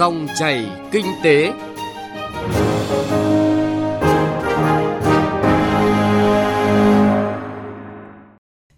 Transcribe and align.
Dòng 0.00 0.26
chảy 0.38 0.70
kinh 0.92 1.06
tế. 1.24 1.52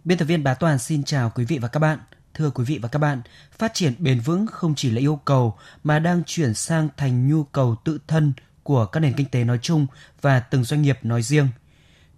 Biên 0.05 0.19
tập 0.19 0.25
viên 0.25 0.45
Bá 0.45 0.55
Toàn 0.55 0.79
xin 0.79 1.05
chào 1.05 1.33
quý 1.35 1.45
vị 1.45 1.59
và 1.59 1.69
các 1.69 1.81
bạn. 1.81 1.99
Thưa 2.35 2.51
quý 2.51 2.65
vị 2.65 2.79
và 2.83 2.89
các 2.89 2.99
bạn, 2.99 3.23
phát 3.59 3.75
triển 3.75 3.95
bền 3.99 4.21
vững 4.21 4.47
không 4.47 4.75
chỉ 4.75 4.91
là 4.91 5.01
yêu 5.01 5.21
cầu 5.25 5.59
mà 5.85 5.99
đang 5.99 6.23
chuyển 6.27 6.55
sang 6.55 6.89
thành 6.97 7.29
nhu 7.29 7.45
cầu 7.45 7.77
tự 7.85 7.99
thân 8.07 8.33
của 8.63 8.87
các 8.87 9.01
nền 9.01 9.13
kinh 9.13 9.29
tế 9.29 9.45
nói 9.45 9.59
chung 9.63 9.87
và 10.21 10.41
từng 10.41 10.65
doanh 10.65 10.83
nghiệp 10.83 10.99
nói 11.03 11.23
riêng. 11.23 11.49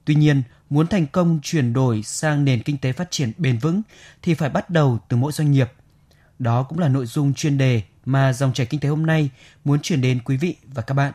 Tuy 0.04 0.14
nhiên, 0.14 0.42
muốn 0.70 0.86
thành 0.86 1.06
công 1.06 1.40
chuyển 1.42 1.72
đổi 1.72 2.02
sang 2.02 2.44
nền 2.44 2.62
kinh 2.62 2.78
tế 2.78 2.92
phát 2.92 3.10
triển 3.10 3.32
bền 3.38 3.58
vững 3.58 3.82
thì 4.22 4.34
phải 4.34 4.50
bắt 4.50 4.70
đầu 4.70 4.98
từ 5.08 5.16
mỗi 5.16 5.32
doanh 5.32 5.50
nghiệp. 5.50 5.72
Đó 6.38 6.62
cũng 6.62 6.78
là 6.78 6.88
nội 6.88 7.06
dung 7.06 7.34
chuyên 7.34 7.58
đề 7.58 7.82
mà 8.04 8.32
dòng 8.32 8.52
chảy 8.52 8.66
kinh 8.66 8.80
tế 8.80 8.88
hôm 8.88 9.06
nay 9.06 9.30
muốn 9.64 9.80
chuyển 9.82 10.00
đến 10.00 10.18
quý 10.24 10.36
vị 10.36 10.56
và 10.74 10.82
các 10.82 10.94
bạn. 10.94 11.12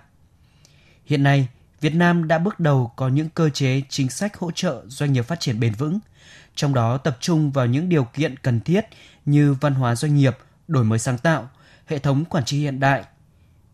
Hiện 1.05 1.23
nay, 1.23 1.48
Việt 1.81 1.95
Nam 1.95 2.27
đã 2.27 2.38
bước 2.38 2.59
đầu 2.59 2.91
có 2.95 3.07
những 3.07 3.29
cơ 3.29 3.49
chế 3.49 3.81
chính 3.90 4.09
sách 4.09 4.38
hỗ 4.38 4.52
trợ 4.52 4.84
doanh 4.88 5.13
nghiệp 5.13 5.21
phát 5.21 5.40
triển 5.40 5.59
bền 5.59 5.73
vững, 5.73 5.99
trong 6.55 6.73
đó 6.73 6.98
tập 6.98 7.17
trung 7.20 7.52
vào 7.52 7.66
những 7.66 7.90
điều 7.90 8.03
kiện 8.03 8.38
cần 8.38 8.59
thiết 8.59 8.85
như 9.26 9.53
văn 9.53 9.73
hóa 9.73 9.95
doanh 9.95 10.16
nghiệp, 10.16 10.38
đổi 10.67 10.84
mới 10.84 10.99
sáng 10.99 11.17
tạo, 11.17 11.49
hệ 11.85 11.99
thống 11.99 12.26
quản 12.26 12.45
trị 12.45 12.59
hiện 12.59 12.79
đại. 12.79 13.04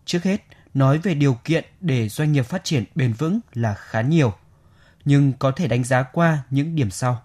Trước 0.06 0.24
hết, 0.24 0.42
nói 0.74 0.98
về 0.98 1.14
điều 1.14 1.34
kiện 1.34 1.66
để 1.82 2.10
doanh 2.10 2.32
nghiệp 2.32 2.46
phát 2.46 2.64
triển 2.64 2.84
bền 2.96 3.14
vững 3.14 3.40
là 3.54 3.74
khá 3.74 4.02
nhiều, 4.02 4.34
nhưng 5.06 5.34
có 5.34 5.52
thể 5.52 5.68
đánh 5.68 5.84
giá 5.84 6.04
qua 6.04 6.40
những 6.50 6.76
điểm 6.76 6.92
sau. 6.92 7.25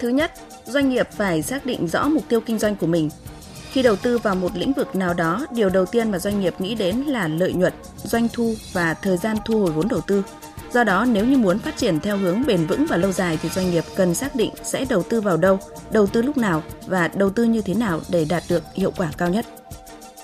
Thứ 0.00 0.08
nhất, 0.08 0.32
doanh 0.64 0.88
nghiệp 0.88 1.08
phải 1.12 1.42
xác 1.42 1.66
định 1.66 1.88
rõ 1.88 2.08
mục 2.08 2.24
tiêu 2.28 2.40
kinh 2.40 2.58
doanh 2.58 2.76
của 2.76 2.86
mình. 2.86 3.10
Khi 3.70 3.82
đầu 3.82 3.96
tư 3.96 4.18
vào 4.18 4.34
một 4.34 4.56
lĩnh 4.56 4.72
vực 4.72 4.96
nào 4.96 5.14
đó, 5.14 5.46
điều 5.50 5.68
đầu 5.68 5.86
tiên 5.86 6.10
mà 6.10 6.18
doanh 6.18 6.40
nghiệp 6.40 6.54
nghĩ 6.58 6.74
đến 6.74 6.96
là 6.96 7.28
lợi 7.28 7.52
nhuận, 7.52 7.72
doanh 8.04 8.28
thu 8.32 8.54
và 8.72 8.94
thời 8.94 9.16
gian 9.16 9.36
thu 9.44 9.60
hồi 9.60 9.70
vốn 9.70 9.88
đầu 9.88 10.00
tư. 10.00 10.22
Do 10.72 10.84
đó, 10.84 11.04
nếu 11.04 11.24
như 11.24 11.38
muốn 11.38 11.58
phát 11.58 11.76
triển 11.76 12.00
theo 12.00 12.16
hướng 12.16 12.46
bền 12.46 12.66
vững 12.66 12.86
và 12.86 12.96
lâu 12.96 13.12
dài 13.12 13.38
thì 13.42 13.48
doanh 13.48 13.70
nghiệp 13.70 13.84
cần 13.96 14.14
xác 14.14 14.34
định 14.34 14.50
sẽ 14.62 14.84
đầu 14.88 15.02
tư 15.02 15.20
vào 15.20 15.36
đâu, 15.36 15.58
đầu 15.90 16.06
tư 16.06 16.22
lúc 16.22 16.36
nào 16.36 16.62
và 16.86 17.08
đầu 17.08 17.30
tư 17.30 17.44
như 17.44 17.62
thế 17.62 17.74
nào 17.74 18.00
để 18.08 18.26
đạt 18.28 18.42
được 18.48 18.62
hiệu 18.74 18.92
quả 18.96 19.10
cao 19.18 19.28
nhất. 19.28 19.46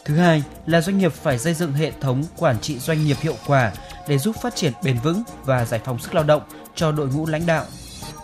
Thứ 0.04 0.16
hai 0.16 0.42
là 0.66 0.80
doanh 0.80 0.98
nghiệp 0.98 1.12
phải 1.12 1.38
xây 1.38 1.54
dựng 1.54 1.72
hệ 1.72 1.92
thống 2.00 2.24
quản 2.36 2.60
trị 2.60 2.78
doanh 2.78 3.04
nghiệp 3.04 3.16
hiệu 3.20 3.36
quả 3.46 3.72
để 4.08 4.18
giúp 4.18 4.36
phát 4.42 4.56
triển 4.56 4.72
bền 4.82 4.96
vững 5.04 5.22
và 5.44 5.64
giải 5.64 5.80
phóng 5.84 5.98
sức 5.98 6.14
lao 6.14 6.24
động 6.24 6.42
cho 6.74 6.92
đội 6.92 7.08
ngũ 7.08 7.26
lãnh 7.26 7.46
đạo. 7.46 7.64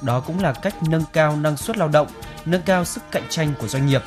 Đó 0.02 0.20
cũng 0.20 0.40
là 0.40 0.52
cách 0.52 0.74
nâng 0.88 1.04
cao 1.12 1.36
năng 1.36 1.56
suất 1.56 1.78
lao 1.78 1.88
động, 1.88 2.06
nâng 2.44 2.62
cao 2.62 2.84
sức 2.84 3.02
cạnh 3.10 3.24
tranh 3.28 3.52
của 3.60 3.68
doanh 3.68 3.86
nghiệp. 3.86 4.02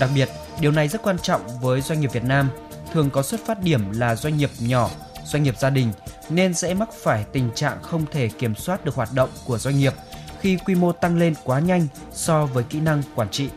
Đặc 0.00 0.10
biệt, 0.14 0.28
điều 0.60 0.70
này 0.72 0.88
rất 0.88 1.02
quan 1.02 1.18
trọng 1.18 1.60
với 1.60 1.80
doanh 1.80 2.00
nghiệp 2.00 2.12
Việt 2.12 2.24
Nam, 2.24 2.48
thường 2.92 3.10
có 3.10 3.22
xuất 3.22 3.40
phát 3.46 3.62
điểm 3.62 3.90
là 3.90 4.16
doanh 4.16 4.36
nghiệp 4.36 4.50
nhỏ, 4.58 4.90
doanh 5.24 5.42
nghiệp 5.42 5.54
gia 5.58 5.70
đình 5.70 5.92
nên 6.28 6.54
sẽ 6.54 6.74
mắc 6.74 6.88
phải 7.02 7.24
tình 7.32 7.50
trạng 7.54 7.82
không 7.82 8.06
thể 8.12 8.28
kiểm 8.28 8.54
soát 8.54 8.84
được 8.84 8.94
hoạt 8.94 9.08
động 9.14 9.30
của 9.46 9.58
doanh 9.58 9.78
nghiệp 9.78 9.94
khi 10.40 10.58
quy 10.66 10.74
mô 10.74 10.92
tăng 10.92 11.18
lên 11.18 11.34
quá 11.44 11.60
nhanh 11.60 11.86
so 12.12 12.46
với 12.46 12.64
kỹ 12.64 12.80
năng 12.80 13.02
quản 13.14 13.28
trị. 13.28 13.48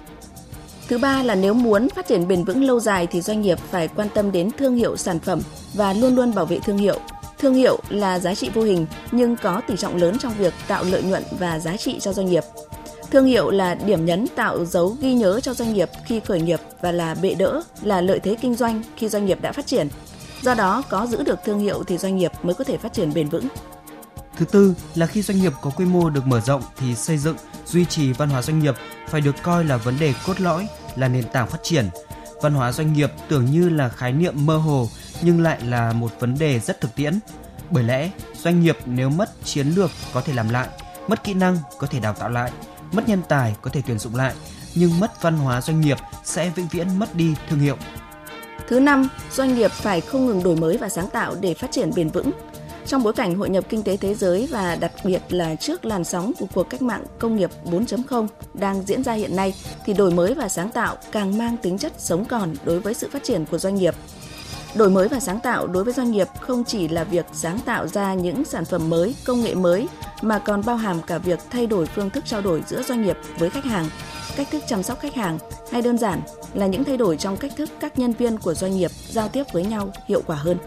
Thứ 0.88 0.98
ba 0.98 1.24
là 1.24 1.36
nếu 1.36 1.54
muốn 1.54 1.88
phát 1.96 2.08
triển 2.08 2.28
bền 2.28 2.44
vững 2.44 2.64
lâu 2.64 2.80
dài 2.80 3.08
thì 3.12 3.22
doanh 3.22 3.42
nghiệp 3.42 3.60
phải 3.72 3.88
quan 3.88 4.08
tâm 4.10 4.32
đến 4.32 4.50
thương 4.58 4.76
hiệu 4.76 4.98
sản 4.98 5.20
phẩm 5.20 5.42
và 5.74 5.94
luôn 5.94 6.16
luôn 6.16 6.36
bảo 6.36 6.46
vệ 6.46 6.60
thương 6.66 6.78
hiệu. 6.78 7.00
Thương 7.44 7.54
hiệu 7.54 7.80
là 7.90 8.20
giá 8.20 8.36
trị 8.36 8.50
vô 8.54 8.62
hình 8.62 8.86
nhưng 9.12 9.36
có 9.36 9.62
tỷ 9.68 9.78
trọng 9.78 9.96
lớn 9.96 10.18
trong 10.20 10.34
việc 10.34 10.54
tạo 10.68 10.84
lợi 10.84 11.04
nhuận 11.04 11.24
và 11.40 11.60
giá 11.60 11.78
trị 11.78 12.00
cho 12.00 12.14
doanh 12.14 12.26
nghiệp. 12.26 12.44
Thương 13.12 13.26
hiệu 13.26 13.50
là 13.50 13.76
điểm 13.76 14.06
nhấn 14.06 14.28
tạo 14.36 14.66
dấu 14.66 14.96
ghi 15.02 15.14
nhớ 15.14 15.40
cho 15.40 15.54
doanh 15.54 15.74
nghiệp 15.74 15.90
khi 16.06 16.20
khởi 16.20 16.42
nghiệp 16.42 16.60
và 16.82 16.92
là 16.92 17.16
bệ 17.22 17.34
đỡ, 17.34 17.62
là 17.82 18.02
lợi 18.02 18.20
thế 18.20 18.36
kinh 18.42 18.56
doanh 18.56 18.82
khi 18.98 19.10
doanh 19.10 19.26
nghiệp 19.26 19.42
đã 19.42 19.52
phát 19.52 19.66
triển. 19.66 19.88
Do 20.42 20.54
đó, 20.54 20.84
có 20.90 21.08
giữ 21.08 21.24
được 21.24 21.40
thương 21.46 21.60
hiệu 21.60 21.84
thì 21.84 21.98
doanh 21.98 22.18
nghiệp 22.18 22.32
mới 22.44 22.54
có 22.54 22.64
thể 22.64 22.78
phát 22.78 22.94
triển 22.94 23.14
bền 23.14 23.30
vững. 23.30 23.48
Thứ 24.38 24.46
tư 24.46 24.74
là 24.96 25.06
khi 25.06 25.22
doanh 25.22 25.42
nghiệp 25.42 25.54
có 25.62 25.70
quy 25.70 25.86
mô 25.86 26.10
được 26.10 26.28
mở 26.28 26.42
rộng 26.42 26.62
thì 26.78 26.96
xây 26.96 27.18
dựng, 27.18 27.36
duy 27.66 27.86
trì 27.86 28.14
văn 28.14 28.30
hóa 28.30 28.42
doanh 28.42 28.60
nghiệp 28.60 28.76
phải 29.10 29.22
được 29.22 29.36
coi 29.44 29.64
là 29.64 29.78
vấn 29.78 30.00
đề 30.00 30.14
cốt 30.26 30.42
lõi, 30.42 30.68
là 30.96 31.08
nền 31.08 31.24
tảng 31.24 31.48
phát 31.48 31.60
triển. 31.64 31.90
Văn 32.44 32.54
hóa 32.54 32.72
doanh 32.72 32.94
nghiệp 32.94 33.12
tưởng 33.28 33.46
như 33.46 33.70
là 33.70 33.90
khái 33.90 34.12
niệm 34.12 34.46
mơ 34.46 34.58
hồ 34.58 34.90
nhưng 35.22 35.44
lại 35.44 35.62
là 35.62 35.94
một 35.94 36.12
vấn 36.20 36.38
đề 36.40 36.60
rất 36.60 36.82
thực 36.82 36.96
tiễn. 36.96 37.20
Bởi 37.70 37.84
lẽ, 37.84 38.10
doanh 38.42 38.62
nghiệp 38.62 38.78
nếu 38.86 39.10
mất 39.10 39.30
chiến 39.44 39.68
lược 39.68 39.92
có 40.14 40.22
thể 40.22 40.34
làm 40.34 40.50
lại, 40.50 40.68
mất 41.08 41.24
kỹ 41.24 41.34
năng 41.34 41.58
có 41.78 41.88
thể 41.88 42.00
đào 42.00 42.14
tạo 42.14 42.30
lại, 42.30 42.52
mất 42.92 43.10
nhân 43.10 43.22
tài 43.30 43.56
có 43.62 43.70
thể 43.70 43.82
tuyển 43.88 44.00
dụng 44.00 44.16
lại, 44.16 44.34
nhưng 44.76 45.00
mất 45.00 45.22
văn 45.22 45.38
hóa 45.38 45.62
doanh 45.62 45.82
nghiệp 45.82 45.98
sẽ 46.24 46.50
vĩnh 46.56 46.68
viễn 46.68 47.00
mất 47.00 47.16
đi 47.16 47.36
thương 47.50 47.60
hiệu. 47.60 47.78
Thứ 48.68 48.80
năm, 48.80 49.08
doanh 49.32 49.56
nghiệp 49.56 49.72
phải 49.72 50.02
không 50.02 50.26
ngừng 50.26 50.44
đổi 50.44 50.56
mới 50.56 50.78
và 50.78 50.90
sáng 50.90 51.10
tạo 51.10 51.36
để 51.42 51.54
phát 51.54 51.72
triển 51.72 51.92
bền 51.96 52.10
vững. 52.10 52.32
Trong 52.88 53.04
bối 53.04 53.14
cảnh 53.14 53.36
hội 53.36 53.50
nhập 53.50 53.64
kinh 53.70 53.84
tế 53.84 53.98
thế 53.98 54.14
giới 54.14 54.48
và 54.52 54.76
đặc 54.76 54.92
biệt 55.04 55.22
là 55.30 55.56
trước 55.56 55.86
làn 55.86 56.04
sóng 56.04 56.32
của 56.40 56.46
cuộc 56.54 56.70
cách 56.70 56.82
mạng 56.82 57.04
công 57.20 57.36
nghiệp 57.36 57.50
4.0 57.66 58.28
đang 58.54 58.84
diễn 58.86 59.04
ra 59.04 59.14
hiện 59.14 59.36
nay 59.36 59.54
thì 59.86 59.94
đổi 59.94 60.12
mới 60.12 60.34
và 60.34 60.50
sáng 60.50 60.70
tạo 60.70 60.96
càng 61.12 61.38
mang 61.38 61.58
tính 61.58 61.78
chất 61.78 61.94
sống 61.98 62.26
còn 62.26 62.54
đối 62.66 62.80
với 62.80 62.94
sự 62.94 63.10
phát 63.12 63.24
triển 63.24 63.46
của 63.46 63.58
doanh 63.58 63.76
nghiệp. 63.76 63.96
Đổi 64.76 64.90
mới 64.90 65.08
và 65.08 65.20
sáng 65.20 65.40
tạo 65.40 65.68
đối 65.68 65.84
với 65.84 65.94
doanh 65.94 66.12
nghiệp 66.12 66.28
không 66.42 66.64
chỉ 66.64 66.88
là 66.88 67.04
việc 67.04 67.26
sáng 67.34 67.60
tạo 67.66 67.88
ra 67.88 68.14
những 68.14 68.46
sản 68.46 68.66
phẩm 68.66 68.90
mới, 68.90 69.16
công 69.26 69.42
nghệ 69.42 69.56
mới 69.56 69.88
mà 70.22 70.40
còn 70.40 70.62
bao 70.66 70.76
hàm 70.76 71.02
cả 71.02 71.18
việc 71.18 71.40
thay 71.50 71.68
đổi 71.68 71.86
phương 71.86 72.10
thức 72.10 72.24
trao 72.26 72.42
đổi 72.42 72.64
giữa 72.68 72.84
doanh 72.84 73.02
nghiệp 73.02 73.18
với 73.40 73.50
khách 73.50 73.66
hàng, 73.66 73.90
cách 74.36 74.48
thức 74.52 74.64
chăm 74.68 74.84
sóc 74.84 75.00
khách 75.00 75.16
hàng 75.16 75.38
hay 75.72 75.82
đơn 75.82 75.98
giản 75.98 76.22
là 76.54 76.68
những 76.68 76.84
thay 76.84 76.98
đổi 76.98 77.18
trong 77.18 77.38
cách 77.38 77.52
thức 77.58 77.70
các 77.80 78.00
nhân 78.00 78.14
viên 78.14 78.38
của 78.38 78.54
doanh 78.54 78.78
nghiệp 78.78 78.92
giao 79.10 79.30
tiếp 79.30 79.44
với 79.54 79.66
nhau 79.66 79.92
hiệu 80.08 80.22
quả 80.26 80.36
hơn. 80.36 80.58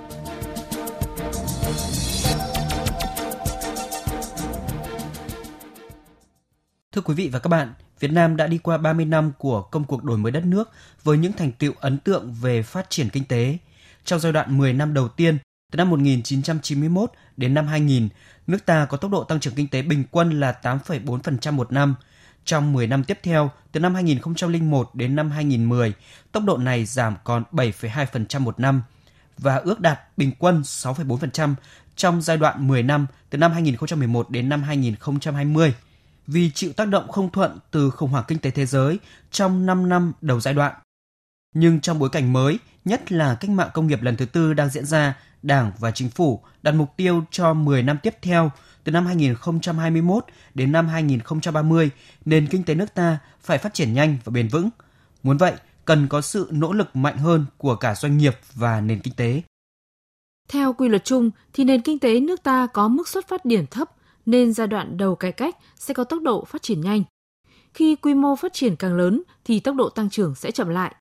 Thưa 6.96 7.02
quý 7.02 7.14
vị 7.14 7.28
và 7.28 7.38
các 7.38 7.48
bạn, 7.48 7.72
Việt 8.00 8.12
Nam 8.12 8.36
đã 8.36 8.46
đi 8.46 8.58
qua 8.58 8.78
30 8.78 9.04
năm 9.04 9.32
của 9.38 9.62
công 9.62 9.84
cuộc 9.84 10.04
đổi 10.04 10.18
mới 10.18 10.32
đất 10.32 10.44
nước 10.44 10.70
với 11.04 11.18
những 11.18 11.32
thành 11.32 11.52
tựu 11.52 11.72
ấn 11.80 11.98
tượng 11.98 12.32
về 12.32 12.62
phát 12.62 12.90
triển 12.90 13.08
kinh 13.10 13.24
tế. 13.24 13.58
Trong 14.04 14.20
giai 14.20 14.32
đoạn 14.32 14.58
10 14.58 14.72
năm 14.72 14.94
đầu 14.94 15.08
tiên, 15.08 15.38
từ 15.72 15.76
năm 15.76 15.90
1991 15.90 17.12
đến 17.36 17.54
năm 17.54 17.66
2000, 17.66 18.08
nước 18.46 18.66
ta 18.66 18.86
có 18.86 18.96
tốc 18.96 19.10
độ 19.10 19.24
tăng 19.24 19.40
trưởng 19.40 19.54
kinh 19.54 19.68
tế 19.68 19.82
bình 19.82 20.04
quân 20.10 20.40
là 20.40 20.58
8,4% 20.62 21.52
một 21.52 21.72
năm. 21.72 21.94
Trong 22.44 22.72
10 22.72 22.86
năm 22.86 23.04
tiếp 23.04 23.18
theo, 23.22 23.50
từ 23.72 23.80
năm 23.80 23.94
2001 23.94 24.90
đến 24.94 25.16
năm 25.16 25.30
2010, 25.30 25.92
tốc 26.32 26.44
độ 26.44 26.56
này 26.56 26.84
giảm 26.84 27.16
còn 27.24 27.42
7,2% 27.52 28.40
một 28.40 28.60
năm 28.60 28.82
và 29.38 29.56
ước 29.56 29.80
đạt 29.80 30.00
bình 30.16 30.32
quân 30.38 30.62
6,4% 30.62 31.54
trong 31.96 32.22
giai 32.22 32.36
đoạn 32.36 32.68
10 32.68 32.82
năm 32.82 33.06
từ 33.30 33.38
năm 33.38 33.52
2011 33.52 34.30
đến 34.30 34.48
năm 34.48 34.62
2020 34.62 35.74
vì 36.26 36.50
chịu 36.50 36.72
tác 36.72 36.88
động 36.88 37.08
không 37.08 37.30
thuận 37.30 37.58
từ 37.70 37.90
khủng 37.90 38.10
hoảng 38.10 38.24
kinh 38.28 38.38
tế 38.38 38.50
thế 38.50 38.66
giới 38.66 38.98
trong 39.30 39.66
5 39.66 39.88
năm 39.88 40.12
đầu 40.20 40.40
giai 40.40 40.54
đoạn. 40.54 40.74
Nhưng 41.54 41.80
trong 41.80 41.98
bối 41.98 42.08
cảnh 42.08 42.32
mới, 42.32 42.58
nhất 42.84 43.12
là 43.12 43.36
cách 43.40 43.50
mạng 43.50 43.70
công 43.74 43.86
nghiệp 43.86 44.02
lần 44.02 44.16
thứ 44.16 44.26
tư 44.26 44.54
đang 44.54 44.70
diễn 44.70 44.86
ra, 44.86 45.18
Đảng 45.42 45.72
và 45.78 45.90
Chính 45.90 46.10
phủ 46.10 46.42
đặt 46.62 46.74
mục 46.74 46.96
tiêu 46.96 47.24
cho 47.30 47.54
10 47.54 47.82
năm 47.82 47.98
tiếp 48.02 48.14
theo, 48.22 48.50
từ 48.84 48.92
năm 48.92 49.06
2021 49.06 50.24
đến 50.54 50.72
năm 50.72 50.88
2030, 50.88 51.90
nền 52.24 52.46
kinh 52.46 52.62
tế 52.62 52.74
nước 52.74 52.94
ta 52.94 53.18
phải 53.40 53.58
phát 53.58 53.74
triển 53.74 53.92
nhanh 53.92 54.16
và 54.24 54.30
bền 54.30 54.48
vững. 54.48 54.68
Muốn 55.22 55.36
vậy, 55.36 55.52
cần 55.84 56.08
có 56.08 56.20
sự 56.20 56.48
nỗ 56.50 56.72
lực 56.72 56.96
mạnh 56.96 57.18
hơn 57.18 57.46
của 57.56 57.76
cả 57.76 57.94
doanh 57.94 58.16
nghiệp 58.16 58.36
và 58.54 58.80
nền 58.80 59.00
kinh 59.00 59.14
tế. 59.14 59.42
Theo 60.48 60.72
quy 60.72 60.88
luật 60.88 61.04
chung 61.04 61.30
thì 61.52 61.64
nền 61.64 61.80
kinh 61.80 61.98
tế 61.98 62.20
nước 62.20 62.42
ta 62.42 62.66
có 62.66 62.88
mức 62.88 63.08
xuất 63.08 63.28
phát 63.28 63.44
điểm 63.44 63.66
thấp 63.66 63.90
nên 64.26 64.52
giai 64.52 64.66
đoạn 64.66 64.96
đầu 64.96 65.14
cải 65.14 65.32
cách 65.32 65.56
sẽ 65.76 65.94
có 65.94 66.04
tốc 66.04 66.22
độ 66.22 66.44
phát 66.44 66.62
triển 66.62 66.80
nhanh. 66.80 67.02
Khi 67.74 67.96
quy 67.96 68.14
mô 68.14 68.36
phát 68.36 68.52
triển 68.52 68.76
càng 68.76 68.96
lớn 68.96 69.22
thì 69.44 69.60
tốc 69.60 69.76
độ 69.76 69.88
tăng 69.88 70.10
trưởng 70.10 70.34
sẽ 70.34 70.50
chậm 70.50 70.68
lại. 70.68 70.94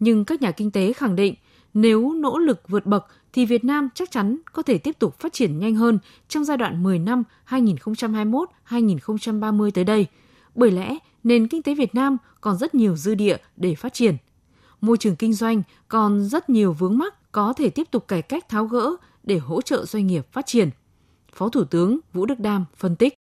Nhưng 0.00 0.24
các 0.24 0.42
nhà 0.42 0.50
kinh 0.50 0.70
tế 0.70 0.92
khẳng 0.92 1.16
định 1.16 1.34
nếu 1.74 2.12
nỗ 2.12 2.38
lực 2.38 2.68
vượt 2.68 2.86
bậc 2.86 3.06
thì 3.32 3.46
Việt 3.46 3.64
Nam 3.64 3.88
chắc 3.94 4.10
chắn 4.10 4.38
có 4.52 4.62
thể 4.62 4.78
tiếp 4.78 4.98
tục 4.98 5.18
phát 5.18 5.32
triển 5.32 5.58
nhanh 5.58 5.74
hơn 5.74 5.98
trong 6.28 6.44
giai 6.44 6.56
đoạn 6.56 6.82
10 6.82 6.98
năm 6.98 7.22
2021-2030 7.48 9.70
tới 9.70 9.84
đây. 9.84 10.06
Bởi 10.54 10.70
lẽ 10.70 10.98
nền 11.24 11.48
kinh 11.48 11.62
tế 11.62 11.74
Việt 11.74 11.94
Nam 11.94 12.16
còn 12.40 12.56
rất 12.56 12.74
nhiều 12.74 12.96
dư 12.96 13.14
địa 13.14 13.36
để 13.56 13.74
phát 13.74 13.94
triển. 13.94 14.16
Môi 14.80 14.96
trường 14.96 15.16
kinh 15.16 15.32
doanh 15.32 15.62
còn 15.88 16.24
rất 16.24 16.50
nhiều 16.50 16.72
vướng 16.72 16.98
mắc 16.98 17.32
có 17.32 17.52
thể 17.52 17.70
tiếp 17.70 17.90
tục 17.90 18.08
cải 18.08 18.22
cách 18.22 18.48
tháo 18.48 18.66
gỡ 18.66 18.96
để 19.22 19.38
hỗ 19.38 19.62
trợ 19.62 19.84
doanh 19.84 20.06
nghiệp 20.06 20.32
phát 20.32 20.46
triển. 20.46 20.70
Phó 21.36 21.48
Thủ 21.48 21.64
tướng 21.64 21.98
Vũ 22.12 22.26
Đức 22.26 22.40
Đam 22.40 22.64
phân 22.76 22.96
tích. 22.96 23.14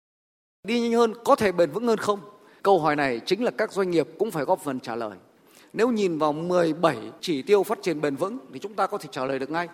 Đi 0.66 0.80
nhanh 0.80 0.92
hơn 0.92 1.14
có 1.24 1.36
thể 1.36 1.52
bền 1.52 1.70
vững 1.70 1.86
hơn 1.86 1.98
không? 1.98 2.20
Câu 2.62 2.80
hỏi 2.80 2.96
này 2.96 3.20
chính 3.26 3.44
là 3.44 3.50
các 3.50 3.72
doanh 3.72 3.90
nghiệp 3.90 4.08
cũng 4.18 4.30
phải 4.30 4.44
góp 4.44 4.60
phần 4.60 4.80
trả 4.80 4.96
lời. 4.96 5.16
Nếu 5.72 5.90
nhìn 5.90 6.18
vào 6.18 6.32
17 6.32 6.98
chỉ 7.20 7.42
tiêu 7.42 7.62
phát 7.62 7.78
triển 7.82 8.00
bền 8.00 8.16
vững 8.16 8.38
thì 8.52 8.58
chúng 8.58 8.74
ta 8.74 8.86
có 8.86 8.98
thể 8.98 9.08
trả 9.12 9.24
lời 9.24 9.38
được 9.38 9.50
ngay. 9.50 9.68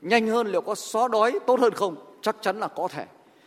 Nhanh 0.00 0.28
hơn 0.28 0.46
liệu 0.46 0.60
có 0.60 0.74
xóa 0.74 1.08
đói 1.08 1.38
tốt 1.46 1.60
hơn 1.60 1.74
không? 1.74 1.96
Chắc 2.22 2.36
chắn 2.40 2.60
là 2.60 2.68
có 2.68 2.88
thể. 2.88 3.06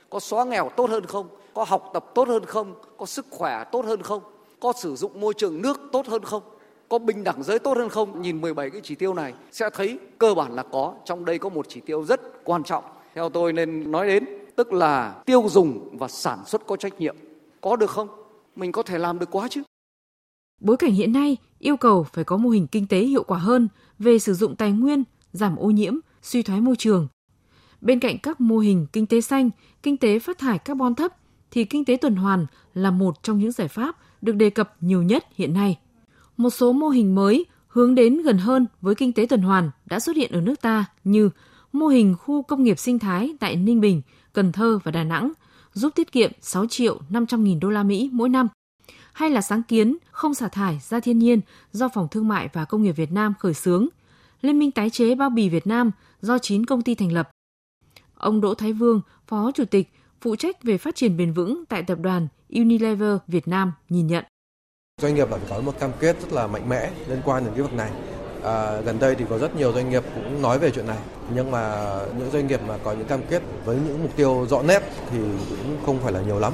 Có 0.09 0.19
xóa 0.19 0.44
nghèo 0.44 0.69
tốt 0.77 0.89
hơn 0.89 1.06
không? 1.06 1.27
Có 1.53 1.65
học 1.68 1.89
tập 1.94 2.06
tốt 2.15 2.27
hơn 2.27 2.45
không? 2.45 2.75
Có 2.97 3.06
sức 3.06 3.25
khỏe 3.30 3.63
tốt 3.71 3.86
hơn 3.86 4.01
không? 4.01 4.24
có 4.59 4.74
sử 4.74 4.95
dụng 4.95 5.21
môi 5.21 5.33
trường 5.33 5.62
nước 5.62 5.80
tốt 5.91 6.07
hơn 6.07 6.24
không? 6.24 6.44
Có 6.89 7.00
bình 7.00 7.24
đẳng 7.24 7.44
giới 7.44 7.59
tốt 7.59 7.77
hơn 7.77 7.89
không? 7.89 8.21
Nhìn 8.21 8.41
17 8.41 8.69
cái 8.69 8.81
chỉ 8.83 8.95
tiêu 8.95 9.13
này 9.13 9.33
sẽ 9.51 9.69
thấy 9.69 10.00
cơ 10.18 10.33
bản 10.33 10.56
là 10.56 10.63
có. 10.63 10.94
Trong 11.06 11.25
đây 11.25 11.39
có 11.39 11.50
một 11.50 11.65
chỉ 11.69 11.81
tiêu 11.81 12.03
rất 12.03 12.21
quan 12.44 12.63
trọng 12.63 12.83
theo 13.15 13.29
tôi 13.29 13.53
nên 13.53 13.91
nói 13.91 14.07
đến 14.07 14.25
tức 14.56 14.73
là 14.73 15.21
tiêu 15.25 15.45
dùng 15.50 15.97
và 15.97 16.07
sản 16.07 16.45
xuất 16.45 16.67
có 16.67 16.75
trách 16.75 17.00
nhiệm. 17.00 17.15
Có 17.61 17.75
được 17.75 17.89
không? 17.89 18.07
Mình 18.56 18.71
có 18.71 18.83
thể 18.83 18.97
làm 18.97 19.19
được 19.19 19.31
quá 19.31 19.47
chứ. 19.51 19.63
Bối 20.61 20.77
cảnh 20.77 20.91
hiện 20.91 21.13
nay 21.13 21.38
yêu 21.59 21.77
cầu 21.77 22.06
phải 22.13 22.23
có 22.23 22.38
mô 22.38 22.50
hình 22.50 22.67
kinh 22.67 22.88
tế 22.88 23.00
hiệu 23.00 23.23
quả 23.23 23.38
hơn 23.38 23.67
về 24.00 24.19
sử 24.19 24.33
dụng 24.33 24.56
tài 24.56 24.71
nguyên, 24.71 25.03
giảm 25.31 25.56
ô 25.56 25.69
nhiễm, 25.69 25.94
suy 26.21 26.44
thoái 26.44 26.61
môi 26.61 26.75
trường. 26.75 27.07
Bên 27.81 28.00
cạnh 28.00 28.17
các 28.23 28.41
mô 28.41 28.57
hình 28.57 28.88
kinh 28.94 29.06
tế 29.06 29.21
xanh, 29.21 29.50
kinh 29.83 29.97
tế 29.97 30.19
phát 30.19 30.38
thải 30.38 30.57
carbon 30.57 30.95
thấp 30.95 31.12
thì 31.51 31.63
kinh 31.65 31.85
tế 31.85 31.97
tuần 31.97 32.15
hoàn 32.15 32.45
là 32.73 32.91
một 32.91 33.23
trong 33.23 33.39
những 33.39 33.51
giải 33.51 33.67
pháp 33.67 33.97
được 34.21 34.35
đề 34.35 34.50
cập 34.50 34.75
nhiều 34.79 35.03
nhất 35.03 35.25
hiện 35.35 35.53
nay. 35.53 35.79
Một 36.38 36.50
số 36.50 36.73
mô 36.73 36.89
hình 36.89 37.15
mới 37.15 37.45
hướng 37.67 37.95
đến 37.95 38.21
gần 38.21 38.38
hơn 38.38 38.65
với 38.81 38.95
kinh 38.95 39.13
tế 39.13 39.25
tuần 39.25 39.41
hoàn 39.41 39.71
đã 39.85 40.00
xuất 40.00 40.15
hiện 40.15 40.31
ở 40.31 40.41
nước 40.41 40.62
ta 40.62 40.85
như 41.03 41.29
mô 41.71 41.88
hình 41.88 42.16
khu 42.19 42.44
công 42.44 42.63
nghiệp 42.63 42.80
sinh 42.80 43.00
thái 43.00 43.36
tại 43.39 43.56
Ninh 43.56 43.81
Bình, 43.81 44.01
Cần 44.33 44.51
Thơ 44.51 44.80
và 44.83 44.92
Đà 44.92 45.04
Nẵng 45.04 45.31
giúp 45.74 45.95
tiết 45.95 46.12
kiệm 46.12 46.31
6 46.42 46.66
triệu 46.68 47.00
500 47.10 47.44
nghìn 47.44 47.60
đô 47.60 47.69
la 47.69 47.83
Mỹ 47.83 48.10
mỗi 48.13 48.30
năm. 48.30 48.48
Hay 49.13 49.30
là 49.30 49.42
sáng 49.42 49.63
kiến 49.63 49.98
không 50.12 50.33
xả 50.33 50.48
thải 50.48 50.80
ra 50.89 51.00
thiên 51.00 51.19
nhiên 51.19 51.42
do 51.71 51.89
Phòng 51.94 52.07
Thương 52.12 52.27
mại 52.27 52.50
và 52.54 52.66
Công 52.66 52.83
nghiệp 52.83 52.92
Việt 52.92 53.12
Nam 53.12 53.33
khởi 53.39 53.54
xướng, 53.54 53.88
Liên 54.42 54.60
minh 54.60 54.71
tái 54.71 54.89
chế 54.89 55.16
bao 55.16 55.30
bì 55.30 55.50
Việt 55.50 55.68
Nam 55.68 55.92
do 56.21 56.38
9 56.38 56.66
công 56.66 56.81
ty 56.81 56.95
thành 56.95 57.12
lập. 57.12 57.30
Ông 58.15 58.42
Đỗ 58.42 58.54
Thái 58.54 58.74
Vương, 58.74 59.01
Phó 59.27 59.51
Chủ 59.51 59.65
tịch, 59.65 59.89
phụ 60.22 60.36
trách 60.36 60.63
về 60.63 60.77
phát 60.77 60.95
triển 60.95 61.18
bền 61.18 61.33
vững 61.33 61.63
tại 61.69 61.83
tập 61.83 61.98
đoàn 62.01 62.27
Unilever 62.50 63.18
Việt 63.27 63.48
Nam 63.48 63.72
nhìn 63.89 64.07
nhận. 64.07 64.25
Doanh 65.01 65.15
nghiệp 65.15 65.27
phải 65.30 65.39
có 65.50 65.62
một 65.62 65.80
cam 65.80 65.92
kết 66.00 66.22
rất 66.22 66.33
là 66.33 66.48
mạnh 66.48 66.69
mẽ 66.69 66.92
liên 67.10 67.22
quan 67.25 67.45
đến 67.45 67.54
cái 67.54 67.63
việc 67.63 67.74
này. 67.74 67.92
À, 68.44 68.81
gần 68.86 69.00
đây 69.00 69.15
thì 69.15 69.25
có 69.30 69.38
rất 69.38 69.56
nhiều 69.56 69.74
doanh 69.74 69.89
nghiệp 69.89 70.03
cũng 70.15 70.41
nói 70.41 70.59
về 70.59 70.71
chuyện 70.71 70.88
này. 70.88 70.97
Nhưng 71.33 71.51
mà 71.51 71.86
những 72.18 72.31
doanh 72.31 72.47
nghiệp 72.47 72.59
mà 72.68 72.77
có 72.83 72.91
những 72.91 73.07
cam 73.07 73.21
kết 73.30 73.41
với 73.65 73.77
những 73.88 74.03
mục 74.03 74.12
tiêu 74.15 74.45
rõ 74.50 74.62
nét 74.62 74.83
thì 75.12 75.18
cũng 75.50 75.77
không 75.86 76.00
phải 76.03 76.12
là 76.12 76.21
nhiều 76.21 76.39
lắm. 76.39 76.53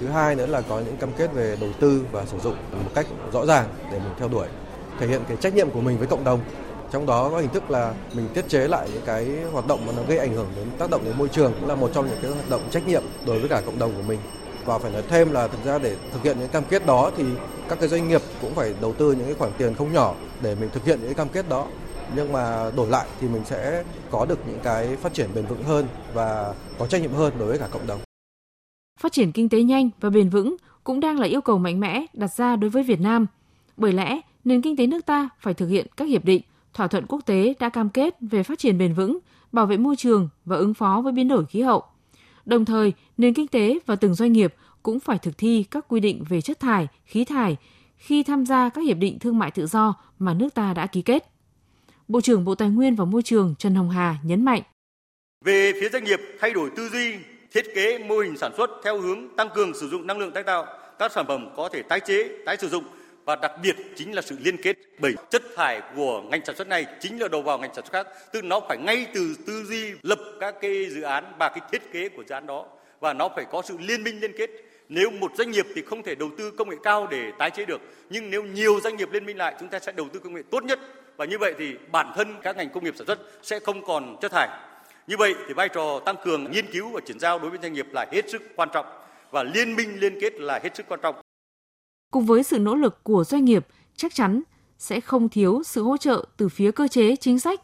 Thứ 0.00 0.06
hai 0.06 0.34
nữa 0.34 0.46
là 0.46 0.60
có 0.60 0.80
những 0.80 0.96
cam 0.96 1.12
kết 1.12 1.32
về 1.34 1.56
đầu 1.60 1.70
tư 1.80 2.02
và 2.12 2.24
sử 2.24 2.38
dụng 2.38 2.56
một 2.72 2.90
cách 2.94 3.06
rõ 3.32 3.46
ràng 3.46 3.66
để 3.92 3.98
mình 3.98 4.12
theo 4.18 4.28
đuổi 4.28 4.46
thể 5.00 5.06
hiện 5.06 5.20
cái 5.28 5.36
trách 5.36 5.54
nhiệm 5.54 5.70
của 5.70 5.80
mình 5.80 5.98
với 5.98 6.06
cộng 6.06 6.24
đồng. 6.24 6.40
Trong 6.92 7.06
đó 7.06 7.28
có 7.30 7.38
hình 7.38 7.50
thức 7.50 7.70
là 7.70 7.94
mình 8.14 8.28
tiết 8.34 8.48
chế 8.48 8.68
lại 8.68 8.88
những 8.92 9.02
cái 9.06 9.26
hoạt 9.52 9.66
động 9.66 9.86
mà 9.86 9.92
nó 9.96 10.02
gây 10.08 10.18
ảnh 10.18 10.34
hưởng 10.34 10.48
đến 10.56 10.66
tác 10.78 10.90
động 10.90 11.04
đến 11.04 11.14
môi 11.18 11.28
trường 11.28 11.52
cũng 11.60 11.68
là 11.68 11.74
một 11.74 11.90
trong 11.94 12.08
những 12.08 12.18
cái 12.22 12.30
hoạt 12.30 12.50
động 12.50 12.60
trách 12.70 12.86
nhiệm 12.86 13.02
đối 13.26 13.38
với 13.38 13.48
cả 13.48 13.62
cộng 13.66 13.78
đồng 13.78 13.92
của 13.96 14.02
mình 14.02 14.18
và 14.64 14.78
phải 14.78 14.92
nói 14.92 15.02
thêm 15.08 15.32
là 15.32 15.48
thực 15.48 15.64
ra 15.64 15.78
để 15.78 15.96
thực 16.12 16.22
hiện 16.22 16.36
những 16.40 16.48
cam 16.48 16.64
kết 16.70 16.86
đó 16.86 17.10
thì 17.16 17.24
các 17.68 17.78
cái 17.80 17.88
doanh 17.88 18.08
nghiệp 18.08 18.22
cũng 18.40 18.54
phải 18.54 18.74
đầu 18.80 18.92
tư 18.92 19.12
những 19.12 19.24
cái 19.24 19.34
khoản 19.34 19.52
tiền 19.58 19.74
không 19.74 19.92
nhỏ 19.92 20.14
để 20.42 20.54
mình 20.54 20.70
thực 20.72 20.84
hiện 20.84 20.98
những 20.98 21.08
cái 21.08 21.14
cam 21.14 21.28
kết 21.28 21.48
đó 21.48 21.66
nhưng 22.16 22.32
mà 22.32 22.70
đổi 22.76 22.88
lại 22.88 23.06
thì 23.20 23.28
mình 23.28 23.42
sẽ 23.44 23.84
có 24.10 24.26
được 24.26 24.38
những 24.46 24.58
cái 24.62 24.96
phát 24.96 25.14
triển 25.14 25.30
bền 25.34 25.46
vững 25.46 25.62
hơn 25.62 25.86
và 26.14 26.54
có 26.78 26.86
trách 26.86 27.02
nhiệm 27.02 27.12
hơn 27.12 27.32
đối 27.38 27.48
với 27.48 27.58
cả 27.58 27.68
cộng 27.70 27.86
đồng. 27.86 28.00
Phát 29.00 29.12
triển 29.12 29.32
kinh 29.32 29.48
tế 29.48 29.62
nhanh 29.62 29.90
và 30.00 30.10
bền 30.10 30.28
vững 30.28 30.56
cũng 30.84 31.00
đang 31.00 31.18
là 31.18 31.26
yêu 31.26 31.40
cầu 31.40 31.58
mạnh 31.58 31.80
mẽ 31.80 32.06
đặt 32.12 32.34
ra 32.34 32.56
đối 32.56 32.70
với 32.70 32.82
Việt 32.82 33.00
Nam. 33.00 33.26
Bởi 33.76 33.92
lẽ, 33.92 34.20
nền 34.44 34.62
kinh 34.62 34.76
tế 34.76 34.86
nước 34.86 35.06
ta 35.06 35.28
phải 35.40 35.54
thực 35.54 35.68
hiện 35.68 35.86
các 35.96 36.04
hiệp 36.04 36.24
định, 36.24 36.42
thỏa 36.74 36.86
thuận 36.86 37.06
quốc 37.06 37.20
tế 37.26 37.54
đã 37.60 37.68
cam 37.68 37.90
kết 37.90 38.14
về 38.20 38.42
phát 38.42 38.58
triển 38.58 38.78
bền 38.78 38.94
vững, 38.94 39.18
bảo 39.52 39.66
vệ 39.66 39.76
môi 39.76 39.96
trường 39.96 40.28
và 40.44 40.56
ứng 40.56 40.74
phó 40.74 41.00
với 41.04 41.12
biến 41.12 41.28
đổi 41.28 41.46
khí 41.46 41.60
hậu. 41.62 41.82
Đồng 42.44 42.64
thời, 42.64 42.92
nền 43.16 43.34
kinh 43.34 43.48
tế 43.48 43.78
và 43.86 43.96
từng 43.96 44.14
doanh 44.14 44.32
nghiệp 44.32 44.54
cũng 44.82 45.00
phải 45.00 45.18
thực 45.18 45.38
thi 45.38 45.64
các 45.70 45.84
quy 45.88 46.00
định 46.00 46.24
về 46.28 46.40
chất 46.40 46.60
thải, 46.60 46.86
khí 47.04 47.24
thải 47.24 47.56
khi 47.96 48.22
tham 48.22 48.46
gia 48.46 48.68
các 48.68 48.84
hiệp 48.84 48.96
định 48.96 49.18
thương 49.18 49.38
mại 49.38 49.50
tự 49.50 49.66
do 49.66 49.94
mà 50.18 50.34
nước 50.34 50.54
ta 50.54 50.74
đã 50.74 50.86
ký 50.86 51.02
kết. 51.02 51.30
Bộ 52.08 52.20
trưởng 52.20 52.44
Bộ 52.44 52.54
Tài 52.54 52.68
nguyên 52.68 52.96
và 52.96 53.04
Môi 53.04 53.22
trường 53.22 53.54
Trần 53.58 53.74
Hồng 53.74 53.90
Hà 53.90 54.16
nhấn 54.24 54.44
mạnh. 54.44 54.62
Về 55.44 55.72
phía 55.80 55.88
doanh 55.88 56.04
nghiệp 56.04 56.20
thay 56.40 56.52
đổi 56.52 56.70
tư 56.76 56.88
duy, 56.88 57.14
thiết 57.52 57.64
kế 57.74 57.98
mô 57.98 58.18
hình 58.18 58.36
sản 58.36 58.52
xuất 58.56 58.70
theo 58.84 59.00
hướng 59.00 59.36
tăng 59.36 59.48
cường 59.54 59.74
sử 59.74 59.88
dụng 59.88 60.06
năng 60.06 60.18
lượng 60.18 60.32
tái 60.32 60.42
tạo, 60.42 60.66
các 60.98 61.12
sản 61.12 61.24
phẩm 61.28 61.48
có 61.56 61.68
thể 61.72 61.82
tái 61.82 62.00
chế, 62.00 62.28
tái 62.46 62.56
sử 62.56 62.68
dụng 62.68 62.84
và 63.24 63.36
đặc 63.36 63.52
biệt 63.62 63.76
chính 63.96 64.14
là 64.14 64.22
sự 64.22 64.36
liên 64.40 64.56
kết 64.56 64.76
bởi 64.98 65.14
chất 65.30 65.42
thải 65.56 65.82
của 65.96 66.22
ngành 66.22 66.44
sản 66.44 66.56
xuất 66.56 66.68
này 66.68 66.86
chính 67.00 67.20
là 67.20 67.28
đầu 67.28 67.42
vào 67.42 67.58
ngành 67.58 67.74
sản 67.74 67.84
xuất 67.84 67.92
khác. 67.92 68.06
Tức 68.32 68.44
nó 68.44 68.60
phải 68.68 68.78
ngay 68.78 69.06
từ 69.14 69.34
tư 69.46 69.64
duy 69.64 69.92
lập 70.02 70.18
các 70.40 70.54
cái 70.60 70.86
dự 70.90 71.02
án 71.02 71.32
và 71.38 71.48
cái 71.48 71.60
thiết 71.72 71.92
kế 71.92 72.08
của 72.08 72.22
dự 72.28 72.34
án 72.34 72.46
đó. 72.46 72.66
Và 73.00 73.12
nó 73.12 73.28
phải 73.36 73.44
có 73.52 73.62
sự 73.62 73.76
liên 73.80 74.04
minh 74.04 74.20
liên 74.20 74.32
kết. 74.38 74.50
Nếu 74.88 75.10
một 75.10 75.32
doanh 75.38 75.50
nghiệp 75.50 75.66
thì 75.74 75.82
không 75.82 76.02
thể 76.02 76.14
đầu 76.14 76.30
tư 76.38 76.50
công 76.50 76.70
nghệ 76.70 76.76
cao 76.82 77.06
để 77.10 77.32
tái 77.38 77.50
chế 77.50 77.64
được. 77.64 77.80
Nhưng 78.10 78.30
nếu 78.30 78.42
nhiều 78.42 78.80
doanh 78.82 78.96
nghiệp 78.96 79.08
liên 79.12 79.26
minh 79.26 79.36
lại, 79.38 79.54
chúng 79.60 79.68
ta 79.68 79.78
sẽ 79.78 79.92
đầu 79.92 80.08
tư 80.12 80.20
công 80.20 80.34
nghệ 80.34 80.42
tốt 80.50 80.64
nhất. 80.64 80.78
Và 81.16 81.24
như 81.24 81.38
vậy 81.38 81.54
thì 81.58 81.74
bản 81.92 82.12
thân 82.16 82.34
các 82.42 82.56
ngành 82.56 82.70
công 82.70 82.84
nghiệp 82.84 82.94
sản 82.96 83.06
xuất 83.06 83.18
sẽ 83.42 83.58
không 83.58 83.84
còn 83.86 84.16
chất 84.20 84.32
thải. 84.32 84.48
Như 85.06 85.16
vậy 85.16 85.34
thì 85.48 85.54
vai 85.54 85.68
trò 85.68 86.00
tăng 86.06 86.16
cường 86.24 86.50
nghiên 86.50 86.66
cứu 86.72 86.88
và 86.88 87.00
chuyển 87.06 87.20
giao 87.20 87.38
đối 87.38 87.50
với 87.50 87.58
doanh 87.62 87.72
nghiệp 87.72 87.86
là 87.92 88.06
hết 88.12 88.30
sức 88.30 88.42
quan 88.56 88.68
trọng. 88.72 88.86
Và 89.30 89.42
liên 89.42 89.76
minh 89.76 90.00
liên 90.00 90.20
kết 90.20 90.40
là 90.40 90.60
hết 90.62 90.76
sức 90.76 90.86
quan 90.88 91.00
trọng. 91.02 91.14
Cùng 92.10 92.26
với 92.26 92.42
sự 92.42 92.58
nỗ 92.58 92.74
lực 92.74 93.04
của 93.04 93.24
doanh 93.24 93.44
nghiệp, 93.44 93.66
chắc 93.96 94.14
chắn 94.14 94.42
sẽ 94.78 95.00
không 95.00 95.28
thiếu 95.28 95.62
sự 95.66 95.82
hỗ 95.82 95.96
trợ 95.96 96.24
từ 96.36 96.48
phía 96.48 96.70
cơ 96.70 96.88
chế 96.88 97.16
chính 97.16 97.38
sách. 97.38 97.60